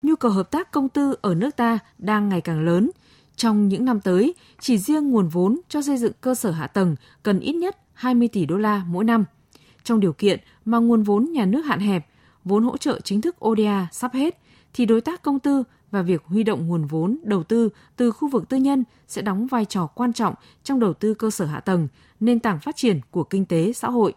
Nhu 0.01 0.15
cầu 0.15 0.31
hợp 0.31 0.51
tác 0.51 0.71
công 0.71 0.89
tư 0.89 1.15
ở 1.21 1.35
nước 1.35 1.55
ta 1.55 1.79
đang 1.97 2.29
ngày 2.29 2.41
càng 2.41 2.65
lớn. 2.65 2.91
Trong 3.35 3.67
những 3.67 3.85
năm 3.85 3.99
tới, 3.99 4.33
chỉ 4.59 4.77
riêng 4.77 5.09
nguồn 5.09 5.27
vốn 5.27 5.59
cho 5.69 5.81
xây 5.81 5.97
dựng 5.97 6.11
cơ 6.21 6.35
sở 6.35 6.51
hạ 6.51 6.67
tầng 6.67 6.95
cần 7.23 7.39
ít 7.39 7.53
nhất 7.53 7.77
20 7.93 8.27
tỷ 8.27 8.45
đô 8.45 8.57
la 8.57 8.83
mỗi 8.87 9.03
năm. 9.03 9.25
Trong 9.83 9.99
điều 9.99 10.13
kiện 10.13 10.39
mà 10.65 10.77
nguồn 10.77 11.03
vốn 11.03 11.31
nhà 11.31 11.45
nước 11.45 11.61
hạn 11.61 11.79
hẹp, 11.79 12.07
vốn 12.43 12.63
hỗ 12.63 12.77
trợ 12.77 12.99
chính 12.99 13.21
thức 13.21 13.45
ODA 13.45 13.87
sắp 13.91 14.13
hết, 14.13 14.37
thì 14.73 14.85
đối 14.85 15.01
tác 15.01 15.21
công 15.21 15.39
tư 15.39 15.63
và 15.91 16.01
việc 16.01 16.23
huy 16.25 16.43
động 16.43 16.67
nguồn 16.67 16.85
vốn 16.85 17.17
đầu 17.23 17.43
tư 17.43 17.69
từ 17.95 18.11
khu 18.11 18.29
vực 18.29 18.49
tư 18.49 18.57
nhân 18.57 18.83
sẽ 19.07 19.21
đóng 19.21 19.47
vai 19.47 19.65
trò 19.65 19.87
quan 19.87 20.13
trọng 20.13 20.33
trong 20.63 20.79
đầu 20.79 20.93
tư 20.93 21.13
cơ 21.13 21.31
sở 21.31 21.45
hạ 21.45 21.59
tầng, 21.59 21.87
nền 22.19 22.39
tảng 22.39 22.59
phát 22.59 22.75
triển 22.75 22.99
của 23.11 23.23
kinh 23.23 23.45
tế 23.45 23.73
xã 23.73 23.89
hội. 23.89 24.13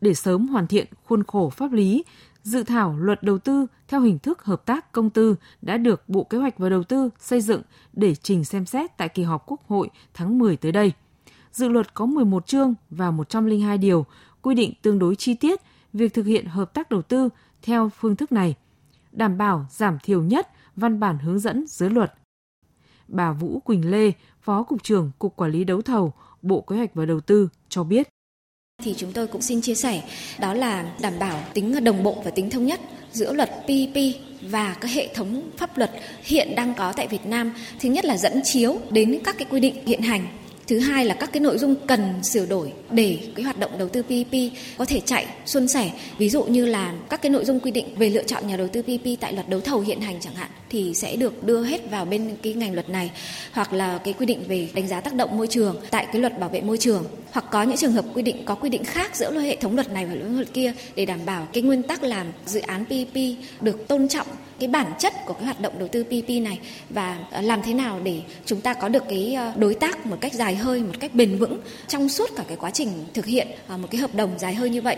Để 0.00 0.14
sớm 0.14 0.48
hoàn 0.48 0.66
thiện 0.66 0.86
khuôn 1.04 1.22
khổ 1.24 1.50
pháp 1.50 1.72
lý, 1.72 2.04
dự 2.42 2.62
thảo 2.62 2.96
luật 2.98 3.22
đầu 3.22 3.38
tư 3.38 3.66
theo 3.88 4.00
hình 4.00 4.18
thức 4.18 4.44
hợp 4.44 4.66
tác 4.66 4.92
công 4.92 5.10
tư 5.10 5.36
đã 5.62 5.76
được 5.76 6.08
Bộ 6.08 6.24
Kế 6.24 6.38
hoạch 6.38 6.58
và 6.58 6.68
Đầu 6.68 6.82
tư 6.82 7.10
xây 7.18 7.40
dựng 7.40 7.62
để 7.92 8.14
trình 8.14 8.44
xem 8.44 8.66
xét 8.66 8.96
tại 8.96 9.08
kỳ 9.08 9.22
họp 9.22 9.44
Quốc 9.46 9.60
hội 9.68 9.90
tháng 10.14 10.38
10 10.38 10.56
tới 10.56 10.72
đây. 10.72 10.92
Dự 11.52 11.68
luật 11.68 11.94
có 11.94 12.06
11 12.06 12.46
chương 12.46 12.74
và 12.90 13.10
102 13.10 13.78
điều, 13.78 14.06
quy 14.42 14.54
định 14.54 14.72
tương 14.82 14.98
đối 14.98 15.16
chi 15.16 15.34
tiết 15.34 15.60
việc 15.92 16.14
thực 16.14 16.26
hiện 16.26 16.46
hợp 16.46 16.74
tác 16.74 16.90
đầu 16.90 17.02
tư 17.02 17.28
theo 17.62 17.88
phương 17.88 18.16
thức 18.16 18.32
này, 18.32 18.54
đảm 19.12 19.38
bảo 19.38 19.66
giảm 19.70 19.98
thiểu 20.02 20.22
nhất 20.22 20.48
văn 20.76 21.00
bản 21.00 21.18
hướng 21.18 21.38
dẫn 21.38 21.64
dưới 21.66 21.90
luật. 21.90 22.14
Bà 23.08 23.32
Vũ 23.32 23.60
Quỳnh 23.60 23.90
Lê, 23.90 24.12
Phó 24.40 24.62
Cục 24.62 24.82
trưởng 24.82 25.10
Cục 25.18 25.36
Quản 25.36 25.50
lý 25.50 25.64
Đấu 25.64 25.82
thầu, 25.82 26.12
Bộ 26.42 26.60
Kế 26.60 26.76
hoạch 26.76 26.94
và 26.94 27.06
Đầu 27.06 27.20
tư 27.20 27.48
cho 27.68 27.84
biết 27.84 28.08
thì 28.82 28.94
chúng 28.96 29.12
tôi 29.12 29.26
cũng 29.26 29.42
xin 29.42 29.60
chia 29.60 29.74
sẻ 29.74 30.02
đó 30.38 30.54
là 30.54 30.92
đảm 31.00 31.12
bảo 31.18 31.44
tính 31.54 31.84
đồng 31.84 32.02
bộ 32.02 32.22
và 32.24 32.30
tính 32.30 32.50
thống 32.50 32.66
nhất 32.66 32.80
giữa 33.12 33.32
luật 33.32 33.50
PPP 33.50 33.98
và 34.42 34.76
các 34.80 34.90
hệ 34.90 35.14
thống 35.14 35.50
pháp 35.56 35.78
luật 35.78 35.90
hiện 36.22 36.54
đang 36.54 36.74
có 36.74 36.92
tại 36.92 37.08
Việt 37.08 37.26
Nam. 37.26 37.52
Thứ 37.80 37.88
nhất 37.88 38.04
là 38.04 38.16
dẫn 38.16 38.40
chiếu 38.44 38.78
đến 38.90 39.20
các 39.24 39.34
cái 39.38 39.46
quy 39.50 39.60
định 39.60 39.86
hiện 39.86 40.00
hành 40.00 40.26
Thứ 40.66 40.78
hai 40.78 41.04
là 41.04 41.14
các 41.14 41.32
cái 41.32 41.40
nội 41.40 41.58
dung 41.58 41.74
cần 41.86 42.22
sửa 42.22 42.46
đổi 42.46 42.72
để 42.90 43.18
cái 43.34 43.44
hoạt 43.44 43.58
động 43.58 43.78
đầu 43.78 43.88
tư 43.88 44.02
PPP 44.02 44.34
có 44.78 44.84
thể 44.84 45.00
chạy 45.00 45.26
suôn 45.46 45.68
sẻ. 45.68 45.90
Ví 46.18 46.28
dụ 46.28 46.44
như 46.44 46.66
là 46.66 46.94
các 47.10 47.22
cái 47.22 47.30
nội 47.30 47.44
dung 47.44 47.60
quy 47.60 47.70
định 47.70 47.94
về 47.96 48.10
lựa 48.10 48.22
chọn 48.22 48.46
nhà 48.46 48.56
đầu 48.56 48.68
tư 48.68 48.82
PPP 48.82 49.20
tại 49.20 49.32
luật 49.32 49.48
đấu 49.48 49.60
thầu 49.60 49.80
hiện 49.80 50.00
hành 50.00 50.20
chẳng 50.20 50.34
hạn 50.34 50.50
thì 50.70 50.94
sẽ 50.94 51.16
được 51.16 51.44
đưa 51.44 51.62
hết 51.62 51.90
vào 51.90 52.04
bên 52.04 52.36
cái 52.42 52.52
ngành 52.52 52.74
luật 52.74 52.88
này, 52.88 53.10
hoặc 53.52 53.72
là 53.72 53.98
cái 53.98 54.14
quy 54.14 54.26
định 54.26 54.44
về 54.48 54.68
đánh 54.74 54.88
giá 54.88 55.00
tác 55.00 55.14
động 55.14 55.38
môi 55.38 55.46
trường 55.46 55.76
tại 55.90 56.06
cái 56.12 56.20
luật 56.20 56.38
bảo 56.38 56.48
vệ 56.48 56.60
môi 56.60 56.78
trường 56.78 57.04
hoặc 57.32 57.44
có 57.50 57.62
những 57.62 57.76
trường 57.76 57.92
hợp 57.92 58.04
quy 58.14 58.22
định 58.22 58.44
có 58.44 58.54
quy 58.54 58.68
định 58.68 58.84
khác 58.84 59.16
giữa 59.16 59.40
hệ 59.40 59.56
thống 59.56 59.74
luật 59.74 59.92
này 59.92 60.06
và 60.06 60.14
luật 60.14 60.52
kia 60.52 60.72
để 60.94 61.06
đảm 61.06 61.20
bảo 61.26 61.48
cái 61.52 61.62
nguyên 61.62 61.82
tắc 61.82 62.02
làm 62.02 62.26
dự 62.46 62.60
án 62.60 62.84
PPP 62.84 63.16
được 63.60 63.88
tôn 63.88 64.08
trọng 64.08 64.26
cái 64.58 64.68
bản 64.68 64.92
chất 64.98 65.12
của 65.26 65.32
cái 65.32 65.44
hoạt 65.44 65.60
động 65.60 65.78
đầu 65.78 65.88
tư 65.92 66.04
PP 66.04 66.28
này 66.28 66.60
và 66.90 67.18
ờ, 67.30 67.40
làm 67.40 67.62
thế 67.62 67.74
nào 67.74 68.00
để 68.02 68.22
chúng 68.44 68.60
ta 68.60 68.74
có 68.74 68.88
được 68.88 69.02
cái 69.08 69.34
ờ, 69.34 69.52
đối 69.56 69.74
tác 69.74 70.06
một 70.06 70.16
cách 70.20 70.34
dài 70.34 70.56
hơi, 70.56 70.82
một 70.82 70.94
cách 71.00 71.14
bền 71.14 71.38
vững 71.38 71.60
trong 71.88 72.08
suốt 72.08 72.30
cả 72.36 72.44
cái 72.48 72.56
quá 72.56 72.70
trình 72.70 72.88
thực 73.14 73.26
hiện 73.26 73.48
ờ, 73.68 73.76
một 73.76 73.88
cái 73.90 74.00
hợp 74.00 74.14
đồng 74.14 74.38
dài 74.38 74.54
hơi 74.54 74.70
như 74.70 74.82
vậy. 74.82 74.96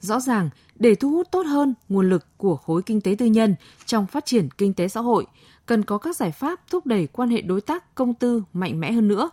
Rõ 0.00 0.20
ràng, 0.20 0.50
để 0.74 0.94
thu 0.94 1.10
hút 1.10 1.28
tốt 1.30 1.46
hơn 1.46 1.74
nguồn 1.88 2.10
lực 2.10 2.26
của 2.36 2.56
khối 2.56 2.82
kinh 2.82 3.00
tế 3.00 3.14
tư 3.18 3.26
nhân 3.26 3.54
trong 3.86 4.06
phát 4.06 4.26
triển 4.26 4.48
kinh 4.58 4.74
tế 4.74 4.88
xã 4.88 5.00
hội, 5.00 5.26
cần 5.66 5.84
có 5.84 5.98
các 5.98 6.16
giải 6.16 6.30
pháp 6.30 6.60
thúc 6.70 6.86
đẩy 6.86 7.06
quan 7.06 7.30
hệ 7.30 7.40
đối 7.40 7.60
tác 7.60 7.94
công 7.94 8.14
tư 8.14 8.42
mạnh 8.52 8.80
mẽ 8.80 8.92
hơn 8.92 9.08
nữa. 9.08 9.30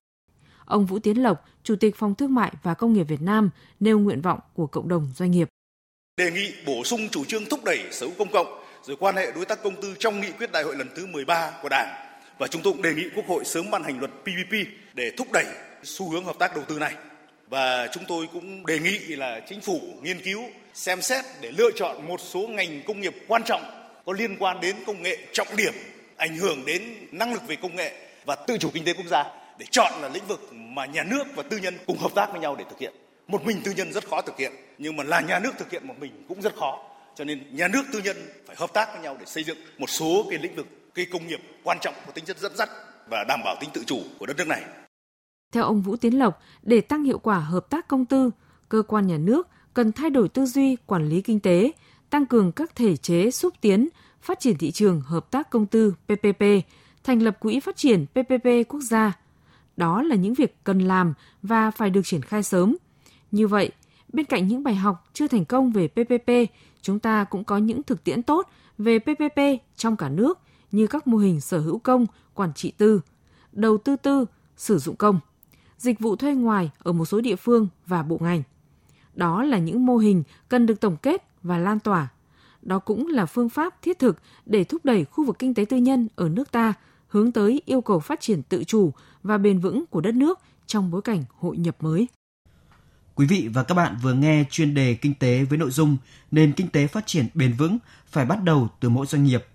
Ông 0.69 0.86
Vũ 0.86 0.99
Tiến 0.99 1.23
Lộc, 1.23 1.45
Chủ 1.63 1.75
tịch 1.75 1.95
Phòng 1.95 2.15
Thương 2.15 2.36
mại 2.36 2.51
và 2.63 2.73
Công 2.73 2.93
nghiệp 2.93 3.03
Việt 3.03 3.21
Nam 3.21 3.49
nêu 3.79 3.99
nguyện 3.99 4.21
vọng 4.21 4.39
của 4.53 4.67
cộng 4.67 4.88
đồng 4.88 5.08
doanh 5.15 5.32
nghiệp. 5.32 5.49
Đề 6.17 6.32
nghị 6.32 6.53
bổ 6.65 6.84
sung 6.84 7.10
chủ 7.12 7.25
trương 7.25 7.45
thúc 7.45 7.63
đẩy 7.63 7.79
sở 7.91 8.05
hữu 8.05 8.15
công 8.17 8.32
cộng 8.32 8.63
rồi 8.84 8.97
quan 8.99 9.15
hệ 9.15 9.32
đối 9.32 9.45
tác 9.45 9.63
công 9.63 9.82
tư 9.82 9.95
trong 9.99 10.21
nghị 10.21 10.32
quyết 10.32 10.51
đại 10.51 10.63
hội 10.63 10.75
lần 10.75 10.88
thứ 10.95 11.05
13 11.05 11.51
của 11.62 11.69
Đảng 11.69 11.88
và 12.39 12.47
chúng 12.47 12.62
tôi 12.62 12.73
cũng 12.73 12.82
đề 12.82 12.93
nghị 12.93 13.03
Quốc 13.15 13.25
hội 13.27 13.45
sớm 13.45 13.71
ban 13.71 13.84
hành 13.84 13.99
luật 13.99 14.12
PPP 14.21 14.53
để 14.93 15.12
thúc 15.17 15.27
đẩy 15.34 15.45
xu 15.84 16.10
hướng 16.10 16.25
hợp 16.25 16.36
tác 16.39 16.55
đầu 16.55 16.63
tư 16.67 16.79
này. 16.79 16.93
Và 17.49 17.88
chúng 17.93 18.03
tôi 18.08 18.27
cũng 18.34 18.65
đề 18.65 18.79
nghị 18.79 18.97
là 18.99 19.39
chính 19.49 19.62
phủ 19.62 19.82
nghiên 20.01 20.21
cứu 20.21 20.41
xem 20.73 21.01
xét 21.01 21.25
để 21.41 21.51
lựa 21.51 21.69
chọn 21.75 22.08
một 22.08 22.19
số 22.21 22.47
ngành 22.47 22.82
công 22.88 23.01
nghiệp 23.01 23.15
quan 23.27 23.43
trọng 23.45 23.62
có 24.05 24.13
liên 24.13 24.36
quan 24.39 24.62
đến 24.62 24.75
công 24.88 25.03
nghệ 25.03 25.17
trọng 25.34 25.47
điểm, 25.58 25.73
ảnh 26.17 26.38
hưởng 26.38 26.65
đến 26.65 26.82
năng 27.12 27.34
lực 27.34 27.47
về 27.47 27.55
công 27.55 27.75
nghệ 27.75 27.93
và 28.25 28.36
tự 28.36 28.58
chủ 28.58 28.69
kinh 28.73 28.86
tế 28.86 28.93
quốc 28.93 29.08
gia 29.08 29.38
để 29.60 29.65
chọn 29.72 30.02
là 30.02 30.10
lĩnh 30.10 30.28
vực 30.28 30.54
mà 30.54 30.86
nhà 30.86 31.04
nước 31.04 31.24
và 31.36 31.43
tư 31.43 31.58
nhân 31.58 31.78
cùng 31.88 31.98
hợp 31.98 32.12
tác 32.15 32.32
với 32.32 32.41
nhau 32.41 32.56
để 32.60 32.65
thực 32.69 32.80
hiện. 32.80 32.93
Một 33.28 33.45
mình 33.45 33.62
tư 33.63 33.72
nhân 33.78 33.93
rất 33.93 34.08
khó 34.08 34.22
thực 34.22 34.38
hiện, 34.38 34.52
nhưng 34.78 34.98
mà 34.98 35.04
là 35.04 35.22
nhà 35.22 35.39
nước 35.39 35.52
thực 35.58 35.72
hiện 35.72 35.88
một 35.88 35.95
mình 36.00 36.26
cũng 36.28 36.41
rất 36.41 36.56
khó 36.56 36.89
cho 37.19 37.26
nên 37.26 37.56
nhà 37.56 37.67
nước 37.67 37.84
tư 37.93 38.02
nhân 38.04 38.17
phải 38.48 38.56
hợp 38.60 38.74
tác 38.74 38.89
với 38.93 39.02
nhau 39.02 39.15
để 39.19 39.26
xây 39.26 39.43
dựng 39.43 39.58
một 39.78 39.89
số 39.89 40.26
cái 40.30 40.39
lĩnh 40.39 40.56
vực 40.56 40.67
cái 40.95 41.06
công 41.12 41.28
nghiệp 41.28 41.39
quan 41.63 41.78
trọng 41.82 41.93
có 42.06 42.12
tính 42.12 42.26
chất 42.26 42.39
dẫn 42.39 42.56
dắt 42.56 42.69
và 43.10 43.24
đảm 43.28 43.39
bảo 43.45 43.56
tính 43.60 43.69
tự 43.74 43.84
chủ 43.86 44.02
của 44.19 44.26
đất 44.26 44.38
nước 44.38 44.48
này. 44.48 44.63
Theo 45.54 45.63
ông 45.63 45.82
Vũ 45.82 45.95
Tiến 45.95 46.19
Lộc, 46.19 46.41
để 46.63 46.82
tăng 46.82 47.04
hiệu 47.04 47.19
quả 47.19 47.39
hợp 47.39 47.69
tác 47.69 47.88
công 47.88 48.06
tư, 48.06 48.32
cơ 48.69 48.82
quan 48.88 49.08
nhà 49.08 49.17
nước 49.17 49.48
cần 49.74 49.91
thay 49.91 50.10
đổi 50.10 50.30
tư 50.30 50.45
duy 50.45 50.76
quản 50.86 51.10
lý 51.10 51.22
kinh 51.22 51.39
tế, 51.39 51.72
tăng 52.10 52.26
cường 52.26 52.52
các 52.52 52.76
thể 52.76 52.98
chế 52.98 53.32
xúc 53.32 53.54
tiến, 53.62 53.89
phát 54.22 54.39
triển 54.39 54.58
thị 54.58 54.72
trường 54.72 55.02
hợp 55.02 55.32
tác 55.32 55.50
công 55.50 55.65
tư 55.65 55.93
PPP, 56.06 56.43
thành 57.04 57.19
lập 57.19 57.38
quỹ 57.39 57.60
phát 57.60 57.78
triển 57.78 58.06
PPP 58.06 58.48
quốc 58.69 58.80
gia. 58.82 59.13
Đó 59.80 60.02
là 60.02 60.15
những 60.15 60.34
việc 60.34 60.63
cần 60.63 60.80
làm 60.80 61.13
và 61.44 61.72
phải 61.72 61.89
được 61.89 62.02
triển 62.04 62.22
khai 62.22 62.44
sớm. 62.44 62.76
Như 63.32 63.48
vậy, 63.48 63.72
bên 64.13 64.26
cạnh 64.26 64.48
những 64.48 64.63
bài 64.63 64.76
học 64.76 65.10
chưa 65.13 65.28
thành 65.28 65.46
công 65.46 65.72
về 65.72 65.88
PPP 65.88 66.32
chúng 66.82 67.00
ta 67.00 67.24
cũng 67.24 67.44
có 67.44 67.58
những 67.58 67.84
thực 67.84 68.04
tiễn 68.04 68.24
tốt 68.24 68.48
về 68.78 69.00
PPP 69.00 69.39
trong 69.76 69.98
cả 69.98 70.10
nước 70.10 70.39
như 70.72 70.88
các 70.88 71.08
mô 71.08 71.18
hình 71.18 71.42
sở 71.42 71.60
hữu 71.60 71.80
công, 71.80 72.06
quản 72.34 72.54
trị 72.54 72.72
tư, 72.78 73.02
đầu 73.52 73.78
tư 73.78 73.96
tư, 73.96 74.26
sử 74.58 74.78
dụng 74.78 74.96
công, 74.96 75.20
dịch 75.78 76.00
vụ 76.00 76.15
thuê 76.15 76.36
ngoài 76.36 76.72
ở 76.80 76.92
một 76.92 77.06
số 77.06 77.22
địa 77.22 77.36
phương 77.36 77.68
và 77.88 78.04
bộ 78.04 78.18
ngành. 78.22 78.44
Đó 79.13 79.44
là 79.44 79.58
những 79.58 79.86
mô 79.86 79.98
hình 79.98 80.24
cần 80.50 80.65
được 80.65 80.80
tổng 80.80 80.98
kết 80.98 81.24
và 81.44 81.58
lan 81.58 81.80
tỏa. 81.80 82.08
Đó 82.62 82.80
cũng 82.80 83.08
là 83.08 83.26
phương 83.26 83.50
pháp 83.50 83.82
thiết 83.82 84.00
thực 84.00 84.18
để 84.46 84.63
thúc 84.63 84.86
đẩy 84.86 85.06
khu 85.06 85.26
vực 85.26 85.39
kinh 85.39 85.54
tế 85.54 85.65
tư 85.65 85.78
nhân 85.78 86.08
ở 86.15 86.30
nước 86.30 86.52
ta 86.52 86.74
hướng 87.08 87.32
tới 87.32 87.62
yêu 87.65 87.82
cầu 87.82 88.00
phát 88.00 88.22
triển 88.22 88.44
tự 88.44 88.63
chủ 88.63 88.92
và 89.30 89.38
bền 89.38 89.60
vững 89.60 89.86
của 89.89 90.02
đất 90.02 90.15
nước 90.15 90.39
trong 90.68 90.92
bối 90.92 91.02
cảnh 91.02 91.24
hội 91.39 91.58
nhập 91.58 91.76
mới. 91.80 92.08
Quý 93.15 93.26
vị 93.26 93.50
và 93.54 93.63
các 93.63 93.76
bạn 93.76 93.98
vừa 94.02 94.13
nghe 94.13 94.46
chuyên 94.50 94.74
đề 94.74 94.94
kinh 94.94 95.13
tế 95.13 95.44
với 95.44 95.58
nội 95.58 95.72
dung 95.72 95.98
nền 96.32 96.54
kinh 96.54 96.68
tế 96.68 96.88
phát 96.88 97.08
triển 97.08 97.28
bền 97.34 97.54
vững 97.54 97.78
phải 98.08 98.26
bắt 98.26 98.44
đầu 98.44 98.68
từ 98.80 98.89
mỗi 98.89 99.06
doanh 99.06 99.24
nghiệp. 99.24 99.46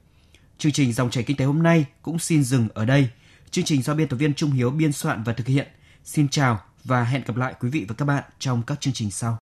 Chương 0.59 0.73
trình 0.73 0.93
dòng 0.93 1.11
chảy 1.11 1.25
kinh 1.25 1.37
tế 1.37 1.45
hôm 1.45 1.63
nay 1.63 1.87
cũng 2.03 2.19
xin 2.19 2.45
dừng 2.45 2.69
ở 2.75 2.85
đây. 2.85 3.09
Chương 3.51 3.65
trình 3.65 3.83
do 3.83 3.95
biên 3.95 4.09
tập 4.09 4.17
viên 4.17 4.35
Trung 4.35 4.51
Hiếu 4.51 4.71
biên 4.71 4.93
soạn 4.93 5.23
và 5.23 5.33
thực 5.33 5.47
hiện. 5.47 5.69
Xin 6.05 6.29
chào 6.29 6.61
và 6.85 7.05
hẹn 7.05 7.23
gặp 7.27 7.37
lại 7.37 7.55
quý 7.61 7.69
vị 7.71 7.85
và 7.89 7.95
các 7.95 8.05
bạn 8.05 8.25
trong 8.39 8.63
các 8.63 8.81
chương 8.81 8.95
trình 8.95 9.11
sau. 9.11 9.44